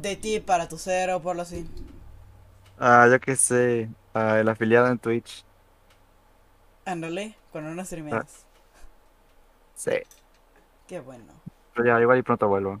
de 0.00 0.16
ti 0.16 0.40
para 0.40 0.68
tu 0.68 0.78
cero, 0.78 1.20
por 1.20 1.36
lo 1.36 1.42
así. 1.42 1.66
Ah, 2.78 3.08
yo 3.10 3.20
qué 3.20 3.36
sé. 3.36 3.88
Ah, 4.14 4.38
el 4.40 4.48
afiliado 4.48 4.88
en 4.88 4.98
Twitch. 4.98 5.44
Ándale, 6.84 7.36
cuando 7.52 7.74
no 7.74 7.84
streameas. 7.84 8.46
Sí. 9.74 9.92
Qué 10.86 11.00
bueno. 11.00 11.32
Pero 11.74 11.86
ya, 11.86 12.00
igual 12.00 12.18
y 12.18 12.22
pronto 12.22 12.48
vuelvo. 12.48 12.80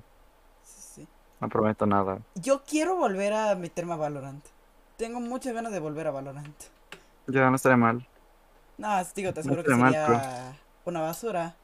No 1.40 1.48
prometo 1.48 1.86
nada. 1.86 2.22
Yo 2.34 2.64
quiero 2.64 2.96
volver 2.96 3.32
a 3.32 3.54
meterme 3.54 3.92
a 3.92 3.96
Valorant. 3.96 4.44
Tengo 4.96 5.20
muchas 5.20 5.54
ganas 5.54 5.72
de 5.72 5.78
volver 5.78 6.08
a 6.08 6.10
Valorant. 6.10 6.56
Ya, 7.26 7.48
no 7.50 7.56
estaré 7.56 7.76
mal. 7.76 8.06
No, 8.78 8.88
digo, 9.14 9.32
te 9.34 9.40
aseguro 9.40 9.62
que 9.62 9.68
estaría 9.68 9.78
mal, 9.78 9.96
sería 9.96 10.54
una 10.84 11.00
basura. 11.00 11.54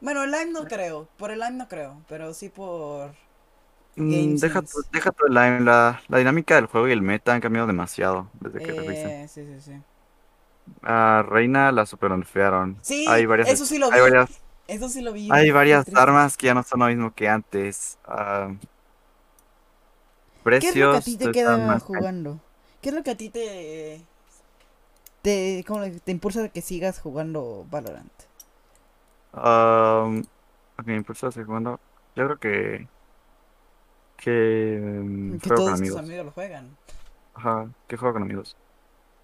Bueno, 0.00 0.24
el 0.24 0.30
live 0.32 0.52
no 0.52 0.68
creo, 0.68 1.08
por 1.18 1.30
el 1.30 1.40
live 1.40 1.52
no 1.52 1.68
creo, 1.68 2.02
pero 2.08 2.34
sí 2.34 2.48
por... 2.50 3.14
Mm, 3.96 4.36
deja, 4.38 4.62
tu- 4.62 4.82
deja 4.92 5.10
tu 5.12 5.26
line. 5.28 5.60
La, 5.60 6.00
la 6.08 6.18
dinámica 6.18 6.54
del 6.56 6.66
juego 6.66 6.88
y 6.88 6.92
el 6.92 7.02
meta 7.02 7.34
han 7.34 7.40
cambiado 7.40 7.66
demasiado 7.66 8.30
desde 8.40 8.60
que 8.62 8.72
revisé. 8.74 9.14
Eh, 9.14 9.26
sí, 9.28 9.44
sí, 9.46 9.60
sí. 9.60 9.82
A 10.82 11.22
Reina 11.28 11.72
la 11.72 11.86
super 11.86 12.10
nerfearon. 12.10 12.76
Sí, 12.80 13.04
Hay 13.04 13.26
varias, 13.26 13.48
eso 13.48 13.66
sí 13.66 13.78
lo 13.78 13.90
hay 13.90 14.00
vi. 14.00 14.00
varias, 14.00 14.42
Eso 14.66 14.88
sí 14.88 15.00
lo 15.02 15.12
vi. 15.12 15.28
hay 15.28 15.50
varias 15.50 15.86
armas 15.94 16.36
que 16.36 16.46
ya 16.46 16.54
no 16.54 16.62
son 16.62 16.80
lo 16.80 16.86
mismo 16.86 17.14
que 17.14 17.28
antes. 17.28 17.98
¿Qué 20.58 20.68
es 20.70 20.76
lo 20.76 20.90
que 20.90 20.96
a 20.96 21.00
ti 21.00 21.16
te 21.16 21.30
queda 21.30 21.78
jugando? 21.78 22.40
¿Qué 22.80 22.88
es 22.90 22.94
lo 22.94 23.02
que 23.02 23.10
a 23.10 23.16
ti 23.16 23.28
te... 23.30 24.00
te, 25.22 25.64
cómo 25.66 25.84
te 26.04 26.12
impulsa 26.12 26.44
a 26.44 26.48
que 26.48 26.62
sigas 26.62 27.00
jugando 27.00 27.66
Valorant? 27.70 28.12
Um, 29.32 30.22
ok, 30.78 30.88
impulso 30.88 31.26
a 31.28 31.32
seguir 31.32 31.46
jugando. 31.46 31.80
Yo 32.16 32.24
creo 32.26 32.38
que. 32.38 32.88
Que. 34.16 34.78
mm, 34.80 35.38
Que 35.38 35.48
con 35.48 35.56
todos 35.56 35.70
tus 35.70 35.80
amigos. 35.80 35.98
amigos 36.00 36.26
lo 36.26 36.32
juegan. 36.32 36.76
Ajá, 37.34 37.68
que 37.86 37.96
juego 37.96 38.14
con 38.14 38.22
amigos. 38.22 38.56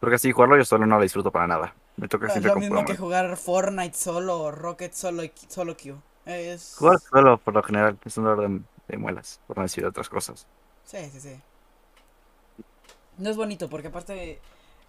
Porque 0.01 0.17
así 0.17 0.33
jugarlo 0.33 0.57
yo 0.57 0.65
solo 0.65 0.87
no 0.87 0.97
lo 0.97 1.03
disfruto 1.03 1.33
para 1.33 1.47
nada. 1.47 1.75
Me 1.97 2.09
toca 2.09 2.27
No 2.27 2.35
es 2.35 2.35
siempre 2.35 2.49
lo 2.51 2.55
con 2.55 2.61
mismo 2.63 2.85
que 2.85 2.97
jugar 2.97 3.37
Fortnite 3.37 3.97
solo 3.97 4.41
o 4.41 4.51
Rocket 4.51 4.93
solo, 4.93 5.25
y- 5.25 5.33
solo 5.49 5.77
Q. 5.77 5.95
Es... 6.27 6.77
Jugar 6.79 6.99
solo, 7.01 7.39
por 7.39 7.55
lo 7.55 7.63
general, 7.63 7.99
es 8.05 8.17
un 8.19 8.25
dolor 8.25 8.49
de, 8.49 8.63
de 8.89 8.97
muelas, 8.99 9.41
por 9.47 9.57
no 9.57 9.63
decir 9.65 9.85
otras 9.87 10.09
cosas. 10.09 10.47
Sí, 10.85 10.99
sí, 11.11 11.21
sí. 11.21 11.41
No 13.19 13.31
es 13.31 13.37
bonito 13.37 13.69
porque 13.69 13.89
aparte... 13.89 14.41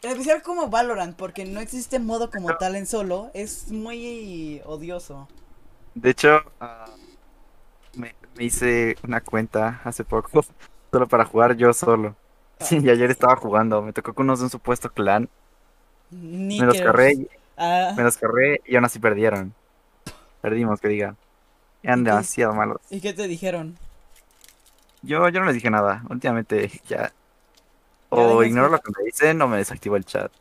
En 0.01 0.11
especial 0.11 0.43
como 0.43 0.69
Valorant, 0.69 1.15
porque 1.15 1.45
no 1.45 1.59
existe 1.59 1.97
modo 1.99 2.29
como 2.29 2.57
tal 2.57 2.75
en 2.75 2.85
solo, 2.85 3.31
es 3.33 3.71
muy 3.71 4.61
odioso. 4.65 5.27
De 5.95 6.09
hecho, 6.11 6.41
ah, 6.59 6.85
me, 7.93 8.13
me 8.35 8.43
hice 8.43 8.97
una 9.03 9.21
cuenta 9.21 9.81
hace 9.83 10.03
poco, 10.03 10.43
solo 10.91 11.07
para 11.07 11.25
jugar 11.25 11.55
yo 11.55 11.73
solo. 11.73 12.15
Y 12.71 12.89
ayer 12.89 13.11
estaba 13.11 13.35
jugando, 13.35 13.81
me 13.81 13.91
tocó 13.93 14.13
con 14.13 14.27
unos 14.27 14.39
de 14.39 14.45
un 14.45 14.49
supuesto 14.49 14.89
clan, 14.89 15.29
Ni 16.11 16.59
me 16.59 16.65
los 16.65 16.79
carré, 16.79 17.27
Ah, 17.57 17.93
me 17.95 18.03
los 18.03 18.17
carré 18.17 18.61
y 18.65 18.75
aún 18.75 18.85
así 18.85 18.99
perdieron. 18.99 19.53
Perdimos, 20.41 20.79
que 20.81 20.87
diga. 20.89 21.15
Eran 21.83 22.03
demasiado 22.03 22.53
malos. 22.53 22.81
¿Y 22.89 23.01
qué 23.01 23.13
te 23.13 23.27
dijeron? 23.27 23.77
Yo, 25.05 25.29
yo 25.29 25.39
no 25.39 25.45
les 25.47 25.55
dije 25.55 25.69
nada. 25.69 26.03
Últimamente 26.09 26.69
ya 26.85 27.13
o 28.09 28.43
ignoro 28.43 28.69
que- 28.69 28.69
lo 28.69 28.79
que 28.79 28.91
me 28.97 29.05
dicen 29.05 29.41
o 29.41 29.47
me 29.47 29.57
desactivo 29.57 29.95
el 29.97 30.05
chat 30.05 30.31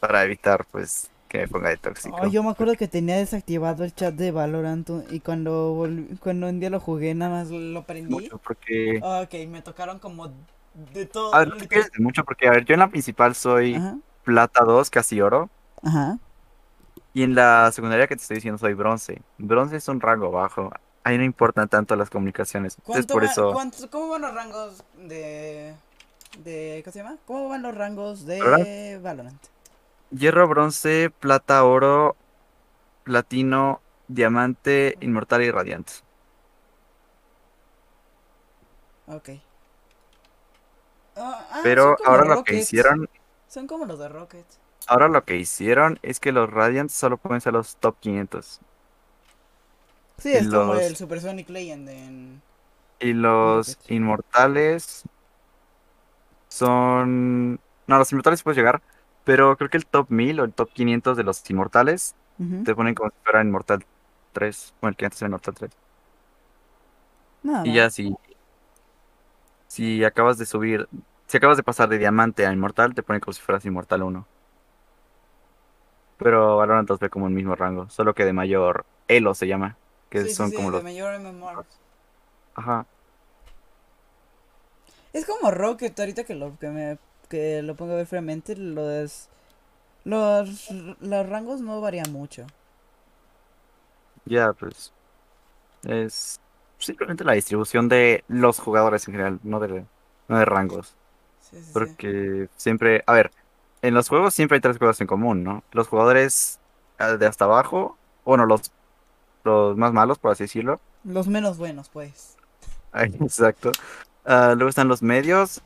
para 0.00 0.24
evitar 0.24 0.66
pues 0.70 1.10
que 1.28 1.38
me 1.40 1.48
ponga 1.48 1.70
de 1.70 1.78
tóxico. 1.78 2.22
Ay, 2.22 2.30
yo 2.32 2.42
me 2.42 2.50
acuerdo 2.50 2.76
que 2.76 2.88
tenía 2.88 3.16
desactivado 3.18 3.84
el 3.84 3.94
chat 3.94 4.14
de 4.14 4.30
Valorant 4.30 4.88
y 5.10 5.20
cuando 5.20 5.74
volví- 5.74 6.18
cuando 6.20 6.48
un 6.48 6.60
día 6.60 6.70
lo 6.70 6.80
jugué 6.80 7.14
nada 7.14 7.30
más 7.32 7.50
lo 7.50 7.84
prendí. 7.86 8.30
mucho 8.30 8.38
porque 8.38 9.00
Ok, 9.00 9.34
me 9.48 9.62
tocaron 9.62 9.98
como 9.98 10.28
de 10.74 11.06
todo. 11.06 11.36
a 11.36 11.38
ver, 11.40 11.48
no 11.48 11.56
te 11.56 11.66
de 11.80 12.00
mucho 12.00 12.24
porque 12.24 12.48
a 12.48 12.50
ver, 12.52 12.64
yo 12.64 12.74
en 12.74 12.80
la 12.80 12.90
principal 12.90 13.34
soy 13.34 13.82
Ajá, 13.82 13.98
plata 14.24 14.64
2, 14.64 14.90
casi 14.90 15.20
oro, 15.20 15.50
ajá. 15.82 16.18
y 17.12 17.22
en 17.22 17.34
la 17.34 17.70
secundaria 17.72 18.06
que 18.06 18.16
te 18.16 18.22
estoy 18.22 18.36
diciendo 18.36 18.58
soy 18.58 18.74
bronce. 18.74 19.22
Bronce 19.38 19.76
es 19.76 19.88
un 19.88 20.00
rango 20.00 20.30
bajo. 20.30 20.70
Ahí 21.08 21.18
no 21.18 21.24
importan 21.24 21.68
tanto 21.68 21.96
las 21.96 22.10
comunicaciones. 22.10 22.76
Entonces 22.78 23.06
¿Cuánto 23.06 23.14
por 23.14 23.22
va- 23.22 23.24
eso... 23.24 23.60
¿Cómo 23.90 24.08
van 24.08 24.22
los 24.22 24.34
rangos 24.34 24.82
de. 24.96 25.74
de. 26.44 26.80
¿Cómo 26.84 26.92
se 26.92 26.98
llama? 27.00 27.16
¿Cómo 27.26 27.48
van 27.48 27.62
los 27.62 27.74
rangos 27.74 28.26
de 28.26 28.38
¿Valorant? 28.40 28.68
Valorant? 29.02 29.42
Hierro, 30.10 30.46
bronce, 30.48 31.08
plata, 31.18 31.64
oro, 31.64 32.14
platino, 33.04 33.82
diamante, 34.08 34.96
inmortal 35.00 35.42
y 35.42 35.50
radiante. 35.50 35.92
Ok. 39.08 39.28
Ah, 41.16 41.44
ah, 41.50 41.62
Pero 41.62 41.96
ahora 42.04 42.24
lo 42.24 42.42
que 42.42 42.54
hicieron, 42.56 43.08
Son 43.48 43.66
como 43.66 43.84
los 43.86 43.98
de 43.98 44.08
Rocket. 44.08 44.46
ahora 44.88 45.08
lo 45.08 45.24
que 45.24 45.36
hicieron 45.36 45.98
es 46.02 46.18
que 46.20 46.32
los 46.32 46.50
Radiants 46.50 46.92
solo 46.92 47.16
pueden 47.16 47.40
ser 47.40 47.52
los 47.52 47.76
top 47.76 47.96
500. 48.00 48.60
Sí, 50.18 50.32
es 50.32 50.48
como 50.48 50.74
el 50.74 50.96
Supersonic 50.96 51.48
Legend 51.48 51.88
en. 51.88 52.42
Y 53.00 53.12
los 53.12 53.78
inmortales 53.88 55.04
son... 56.48 57.60
No, 57.86 57.98
los 57.98 58.10
inmortales 58.12 58.42
puedes 58.42 58.56
llegar, 58.56 58.82
pero 59.24 59.56
creo 59.56 59.70
que 59.70 59.76
el 59.76 59.86
top 59.86 60.10
1000 60.10 60.40
o 60.40 60.44
el 60.44 60.52
top 60.52 60.70
500 60.72 61.16
de 61.16 61.24
los 61.24 61.48
inmortales 61.50 62.14
te 62.64 62.74
ponen 62.74 62.94
como 62.94 63.10
si 63.10 63.16
fuera 63.24 63.42
Inmortal 63.42 63.84
3, 64.32 64.74
bueno, 64.80 64.90
el 64.90 64.96
que 64.96 65.04
antes 65.06 65.20
era 65.20 65.28
Inmortal 65.28 65.54
3. 65.54 65.70
Nada 67.42 67.66
Y 67.66 67.74
ya 67.74 67.90
si, 67.90 68.14
si 69.66 70.04
acabas 70.04 70.38
de 70.38 70.46
subir, 70.46 70.88
si 71.26 71.36
acabas 71.36 71.56
de 71.56 71.62
pasar 71.62 71.88
de 71.88 71.98
diamante 71.98 72.46
a 72.46 72.52
inmortal, 72.52 72.94
te 72.94 73.02
ponen 73.02 73.20
como 73.20 73.32
si 73.32 73.40
fueras 73.40 73.64
inmortal 73.64 74.02
1. 74.02 74.26
Pero 76.18 76.56
Valorant 76.56 76.88
los 76.88 76.98
ve 76.98 77.10
como 77.10 77.28
el 77.28 77.32
mismo 77.34 77.54
rango, 77.54 77.88
solo 77.90 78.14
que 78.14 78.24
de 78.24 78.32
mayor 78.32 78.84
elo 79.06 79.34
se 79.34 79.46
llama, 79.46 79.76
que 80.10 80.26
Sí, 80.26 80.28
son 80.28 80.50
sí, 80.50 80.56
como 80.56 80.70
los... 80.70 80.84
mayor. 80.84 81.66
Ajá, 82.54 82.86
Es 85.12 85.26
como 85.26 85.50
Rocket, 85.50 85.98
ahorita 85.98 86.24
que 86.24 86.34
lo, 86.34 86.58
que 86.58 86.68
me, 86.68 86.98
que 87.28 87.62
lo 87.62 87.76
pongo 87.76 87.92
a 87.94 87.96
ver 87.96 88.06
fríamente, 88.06 88.56
los, 88.56 89.28
los, 90.04 90.70
los 91.00 91.28
rangos 91.28 91.60
no 91.62 91.80
varían 91.80 92.12
mucho. 92.12 92.46
ya 94.24 94.52
pues 94.52 94.94
es 95.84 96.40
simplemente 96.78 97.24
la 97.24 97.34
distribución 97.34 97.88
de 97.88 98.24
los 98.28 98.60
jugadores 98.60 99.06
en 99.08 99.14
general, 99.14 99.40
no 99.44 99.60
de, 99.60 99.86
no 100.28 100.38
de 100.38 100.44
rangos. 100.44 100.96
Sí, 101.40 101.60
sí, 101.62 101.74
sí. 101.74 101.96
Porque 101.96 102.48
siempre, 102.56 103.02
a 103.06 103.12
ver, 103.14 103.32
en 103.82 103.94
los 103.94 104.08
juegos 104.08 104.34
siempre 104.34 104.56
hay 104.56 104.62
tres 104.62 104.78
cosas 104.78 105.00
en 105.02 105.06
común, 105.08 105.44
¿no? 105.44 105.64
Los 105.72 105.88
jugadores 105.88 106.60
ah, 106.98 107.16
de 107.16 107.26
hasta 107.26 107.46
abajo, 107.46 107.98
bueno, 108.24 108.46
los, 108.46 108.72
los 109.44 109.76
más 109.76 109.92
malos, 109.92 110.18
por 110.18 110.32
así 110.32 110.44
decirlo. 110.44 110.80
Los 111.04 111.28
menos 111.28 111.58
buenos, 111.58 111.88
pues. 111.88 112.36
Ay, 112.92 113.14
exacto. 113.20 113.72
Ah, 114.24 114.54
luego 114.56 114.68
están 114.68 114.88
los 114.88 115.02
medios 115.02 115.62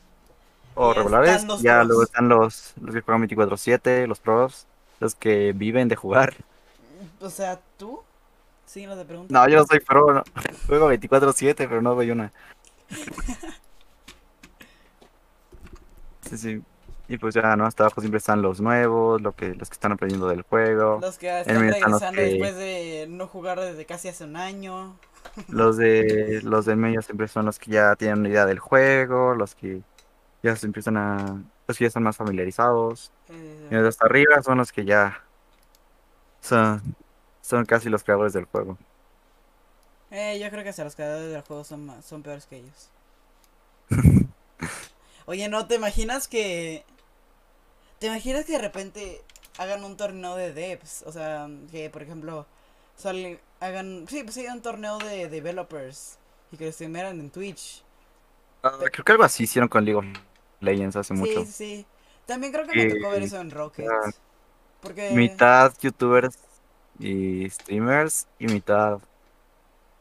o 0.74 0.92
regulares. 0.94 1.30
están 1.30 1.48
los 1.48 1.62
Ya 1.62 1.76
pros. 1.78 1.86
luego 1.88 2.02
están 2.04 2.28
los, 2.28 2.74
los 2.80 2.94
que 2.94 3.00
juegan 3.00 3.22
24/7, 3.28 4.06
los 4.06 4.20
pros, 4.20 4.66
los 5.00 5.14
que 5.14 5.52
viven 5.52 5.88
de 5.88 5.96
jugar. 5.96 6.34
O 7.20 7.30
sea, 7.30 7.60
¿tú? 7.76 8.00
Sí, 8.66 8.86
no 8.86 8.96
te 8.96 9.04
pregunto. 9.04 9.32
No, 9.32 9.46
yo 9.48 9.58
no 9.58 9.66
soy 9.66 9.80
pro, 9.80 10.12
no. 10.14 10.22
Juego 10.66 10.90
24/7, 10.92 11.54
pero 11.56 11.82
no 11.82 11.94
doy 11.94 12.10
una. 12.10 12.32
Sí, 16.28 16.38
sí. 16.38 16.62
Y 17.12 17.18
pues 17.18 17.34
ya, 17.34 17.54
¿no? 17.56 17.66
Hasta 17.66 17.84
abajo 17.84 18.00
siempre 18.00 18.16
están 18.18 18.40
los 18.40 18.60
nuevos, 18.62 19.20
lo 19.20 19.32
que, 19.36 19.54
los 19.54 19.68
que 19.68 19.74
están 19.74 19.92
aprendiendo 19.92 20.28
del 20.28 20.42
juego. 20.42 20.98
Los 21.00 21.18
que 21.18 21.40
están 21.40 21.68
están 21.68 21.90
los 21.90 22.00
regresando 22.00 22.20
que- 22.22 22.22
después 22.22 22.56
de 22.56 23.06
no 23.10 23.26
jugar 23.28 23.60
desde 23.60 23.84
casi 23.84 24.08
hace 24.08 24.24
un 24.24 24.36
año. 24.36 24.98
Los 25.48 25.76
de 25.76 26.40
los 26.42 26.64
del 26.66 26.76
medio 26.78 27.02
siempre 27.02 27.28
son 27.28 27.46
los 27.46 27.58
que 27.58 27.70
ya 27.72 27.94
tienen 27.96 28.20
una 28.20 28.28
idea 28.30 28.46
del 28.46 28.58
juego, 28.58 29.34
los 29.34 29.54
que 29.54 29.82
ya 30.42 30.56
se 30.56 30.66
empiezan 30.66 30.96
a, 30.96 31.42
los 31.68 31.78
que 31.78 31.84
ya 31.84 31.88
están 31.88 32.02
más 32.04 32.16
familiarizados. 32.16 33.12
Eh, 33.28 33.68
Y 33.70 33.74
los 33.74 33.82
de 33.84 33.88
hasta 33.90 34.06
arriba 34.06 34.42
son 34.42 34.58
los 34.58 34.72
que 34.72 34.84
ya 34.84 35.22
son, 36.40 36.96
son 37.40 37.64
casi 37.66 37.88
los 37.88 38.04
creadores 38.04 38.32
del 38.32 38.44
juego. 38.46 38.78
eh, 40.10 40.38
yo 40.40 40.48
creo 40.50 40.62
que 40.62 40.68
hasta 40.70 40.84
los 40.84 40.94
creadores 40.94 41.32
del 41.32 41.42
juego 41.42 41.64
son, 41.64 41.86
más, 41.86 42.04
son 42.04 42.22
peores 42.22 42.46
que 42.46 42.56
ellos. 42.58 42.90
Oye, 45.26 45.48
¿no 45.48 45.66
te 45.66 45.76
imaginas 45.76 46.28
que... 46.28 46.84
¿Te 48.02 48.08
imaginas 48.08 48.44
que 48.44 48.54
de 48.54 48.58
repente 48.58 49.22
hagan 49.58 49.84
un 49.84 49.96
torneo 49.96 50.34
de 50.34 50.52
devs? 50.52 51.04
O 51.06 51.12
sea, 51.12 51.48
que 51.70 51.88
por 51.88 52.02
ejemplo 52.02 52.46
salen, 52.96 53.38
hagan... 53.60 54.06
Sí, 54.08 54.24
pues 54.24 54.34
sí, 54.34 54.44
un 54.48 54.60
torneo 54.60 54.98
de 54.98 55.28
developers 55.28 56.18
y 56.50 56.56
que 56.56 56.66
lo 56.66 56.72
streameran 56.72 57.20
en 57.20 57.30
Twitch. 57.30 57.84
Ah, 58.64 58.76
Creo 58.92 59.04
que 59.04 59.12
algo 59.12 59.22
así 59.22 59.44
hicieron 59.44 59.68
con 59.68 59.84
League 59.84 59.98
of 59.98 60.04
Legends 60.58 60.96
hace 60.96 61.14
Sí, 61.14 61.20
mucho. 61.20 61.44
sí, 61.44 61.52
sí. 61.52 61.86
También 62.26 62.52
creo 62.52 62.66
que 62.66 62.74
me 62.74 62.86
tocó 62.86 63.10
ver 63.10 63.20
Que- 63.20 63.24
eso 63.26 63.40
en 63.40 63.52
Rocket. 63.52 63.86
ah, 63.88 64.10
Porque... 64.80 65.10
Mitad 65.12 65.72
youtubers 65.80 66.36
y 66.98 67.48
streamers 67.50 68.26
y 68.40 68.46
mitad 68.46 68.98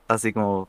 así 0.08 0.34
como 0.34 0.68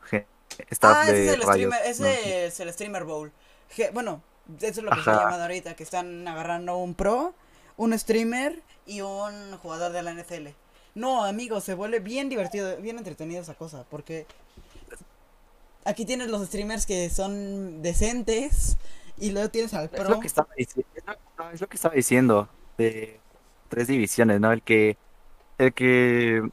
staff 0.70 0.98
Ah, 0.98 1.04
ese 1.04 1.12
de 1.12 1.26
es 1.26 1.32
el 1.32 1.40
Riot, 1.40 1.72
streamer, 1.72 1.80
¿no? 1.80 2.06
ese 2.06 2.46
es 2.46 2.60
el 2.60 2.72
streamer 2.72 3.04
bowl. 3.04 3.32
Que, 3.74 3.90
bueno, 3.90 4.22
eso 4.60 4.66
es 4.80 4.82
lo 4.84 4.90
que 4.90 4.98
está 4.98 5.12
Ajá. 5.12 5.20
llamando 5.24 5.42
ahorita, 5.42 5.74
que 5.74 5.82
están 5.82 6.26
agarrando 6.28 6.76
un 6.76 6.94
pro, 6.94 7.34
un 7.76 7.98
streamer 7.98 8.62
y 8.86 9.00
un 9.00 9.56
jugador 9.58 9.92
de 9.92 10.02
la 10.02 10.12
NFL. 10.12 10.48
No, 10.94 11.24
amigos, 11.24 11.64
se 11.64 11.74
vuelve 11.74 12.00
bien 12.00 12.28
divertido, 12.28 12.76
bien 12.78 12.98
entretenido 12.98 13.40
esa 13.42 13.54
cosa, 13.54 13.84
porque 13.90 14.26
aquí 15.84 16.04
tienes 16.04 16.28
los 16.28 16.46
streamers 16.46 16.86
que 16.86 17.10
son 17.10 17.82
decentes 17.82 18.76
y 19.18 19.30
luego 19.30 19.50
tienes 19.50 19.74
al 19.74 19.84
Es 19.84 19.90
pro. 19.90 20.08
lo 20.10 20.20
que 20.20 20.26
estaba 20.26 20.48
dici- 20.56 20.84
es 20.94 21.04
lo- 21.06 21.16
no, 21.38 21.50
es 21.50 21.60
lo 21.60 21.68
que 21.68 21.76
estaba 21.76 21.94
diciendo 21.94 22.48
de 22.78 23.20
tres 23.68 23.88
divisiones, 23.88 24.40
¿no? 24.40 24.52
El 24.52 24.62
que 24.62 24.96
el 25.58 25.72
que 25.74 26.50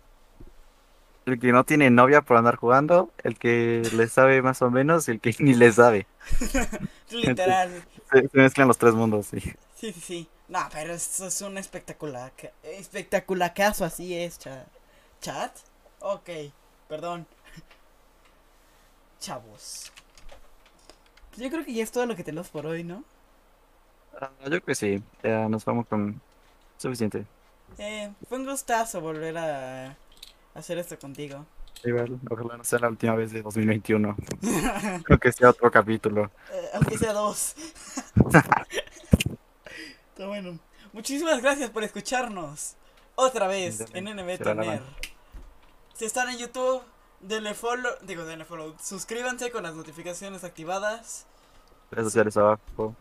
el 1.30 1.40
que 1.40 1.52
no 1.52 1.64
tiene 1.66 1.90
novia 1.92 2.22
por 2.22 2.38
andar 2.38 2.56
jugando, 2.58 3.14
el 3.24 3.38
que 3.38 3.90
le 3.94 4.08
sabe 4.10 4.42
más 4.42 4.62
o 4.62 4.72
menos 4.72 5.08
y 5.08 5.12
el 5.12 5.22
que 5.22 5.36
ni 5.40 5.54
le 5.56 5.72
sabe. 5.72 6.08
Literal. 7.12 7.84
Se, 8.12 8.28
se 8.30 8.38
mezclan 8.38 8.68
los 8.68 8.78
tres 8.78 8.94
mundos, 8.94 9.28
sí. 9.28 9.40
Sí, 9.76 9.94
sí, 9.94 10.02
sí. 10.02 10.30
No, 10.48 10.60
pero 10.72 10.94
eso 10.94 11.28
es 11.28 11.42
un 11.42 11.58
espectacular. 11.58 12.32
ca- 12.36 12.52
Espectaculacazo, 12.64 13.86
así 13.86 14.16
es, 14.16 14.38
cha- 14.40 14.66
chat. 15.22 15.56
Ok, 16.00 16.30
perdón. 16.88 17.26
Chavos. 19.20 19.92
Pues 21.30 21.42
yo 21.42 21.50
creo 21.50 21.66
que 21.66 21.74
ya 21.74 21.84
es 21.84 21.92
todo 21.92 22.06
lo 22.06 22.16
que 22.16 22.24
tenemos 22.24 22.50
por 22.50 22.66
hoy, 22.68 22.84
¿no? 22.84 23.04
Ah, 24.14 24.32
yo 24.44 24.50
creo 24.50 24.62
que 24.64 24.76
sí, 24.76 25.04
ya 25.24 25.48
nos 25.50 25.66
vamos 25.66 25.88
con 25.88 26.22
suficiente. 26.78 27.28
Eh, 27.78 28.12
fue 28.28 28.38
un 28.40 28.46
gustazo 28.46 29.02
volver 29.02 29.38
a 29.38 29.98
hacer 30.60 30.78
esto 30.78 30.98
contigo. 31.00 31.46
Igual, 31.84 32.20
ojalá 32.30 32.58
no 32.58 32.64
sea 32.64 32.80
la 32.80 32.90
última 32.90 33.16
vez 33.16 33.32
de 33.32 33.42
2021. 33.42 34.16
Creo 35.04 35.20
que 35.20 35.32
sea 35.32 35.50
otro 35.52 35.72
capítulo. 35.72 36.30
Eh, 36.52 36.70
aunque 36.74 36.98
sea 36.98 37.14
dos. 37.14 37.56
Está 40.10 40.28
bueno. 40.28 40.60
Muchísimas 40.92 41.42
gracias 41.42 41.70
por 41.70 41.84
escucharnos. 41.84 42.76
Otra 43.16 43.48
vez 43.48 43.86
en 43.94 44.06
NB 44.06 44.38
Toner. 44.42 44.82
Si 45.94 46.06
están 46.06 46.30
en 46.30 46.38
YouTube, 46.38 46.82
denle 47.22 47.54
follow. 47.54 47.92
Digo, 48.02 48.26
denle 48.26 48.46
follow. 48.46 48.76
Suscríbanse 48.82 49.52
con 49.52 49.64
las 49.64 49.76
notificaciones 49.76 50.44
activadas. 50.44 51.26
Redes 51.92 52.08
sociales 52.08 52.36
abajo. 52.38 52.96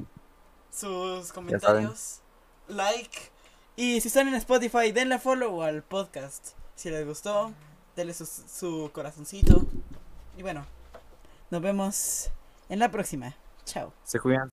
Sus 0.71 1.33
comentarios. 1.33 2.21
Like. 2.69 3.19
Y 3.77 4.01
si 4.01 4.09
están 4.09 4.29
en 4.29 4.35
Spotify, 4.35 4.93
denle 4.93 5.19
follow 5.19 5.63
al 5.63 5.83
podcast. 5.83 6.58
Si 6.79 6.91
les 6.91 7.05
gustó, 7.05 7.53
denle 7.97 8.15
su, 8.15 8.25
su 8.25 8.91
corazoncito. 8.93 9.67
Y 10.37 10.43
bueno, 10.43 10.65
nos 11.51 11.61
vemos 11.61 12.31
en 12.69 12.79
la 12.79 12.89
próxima. 12.89 13.35
Chao. 13.65 13.93
Se 14.05 14.21
cuidan. 14.21 14.47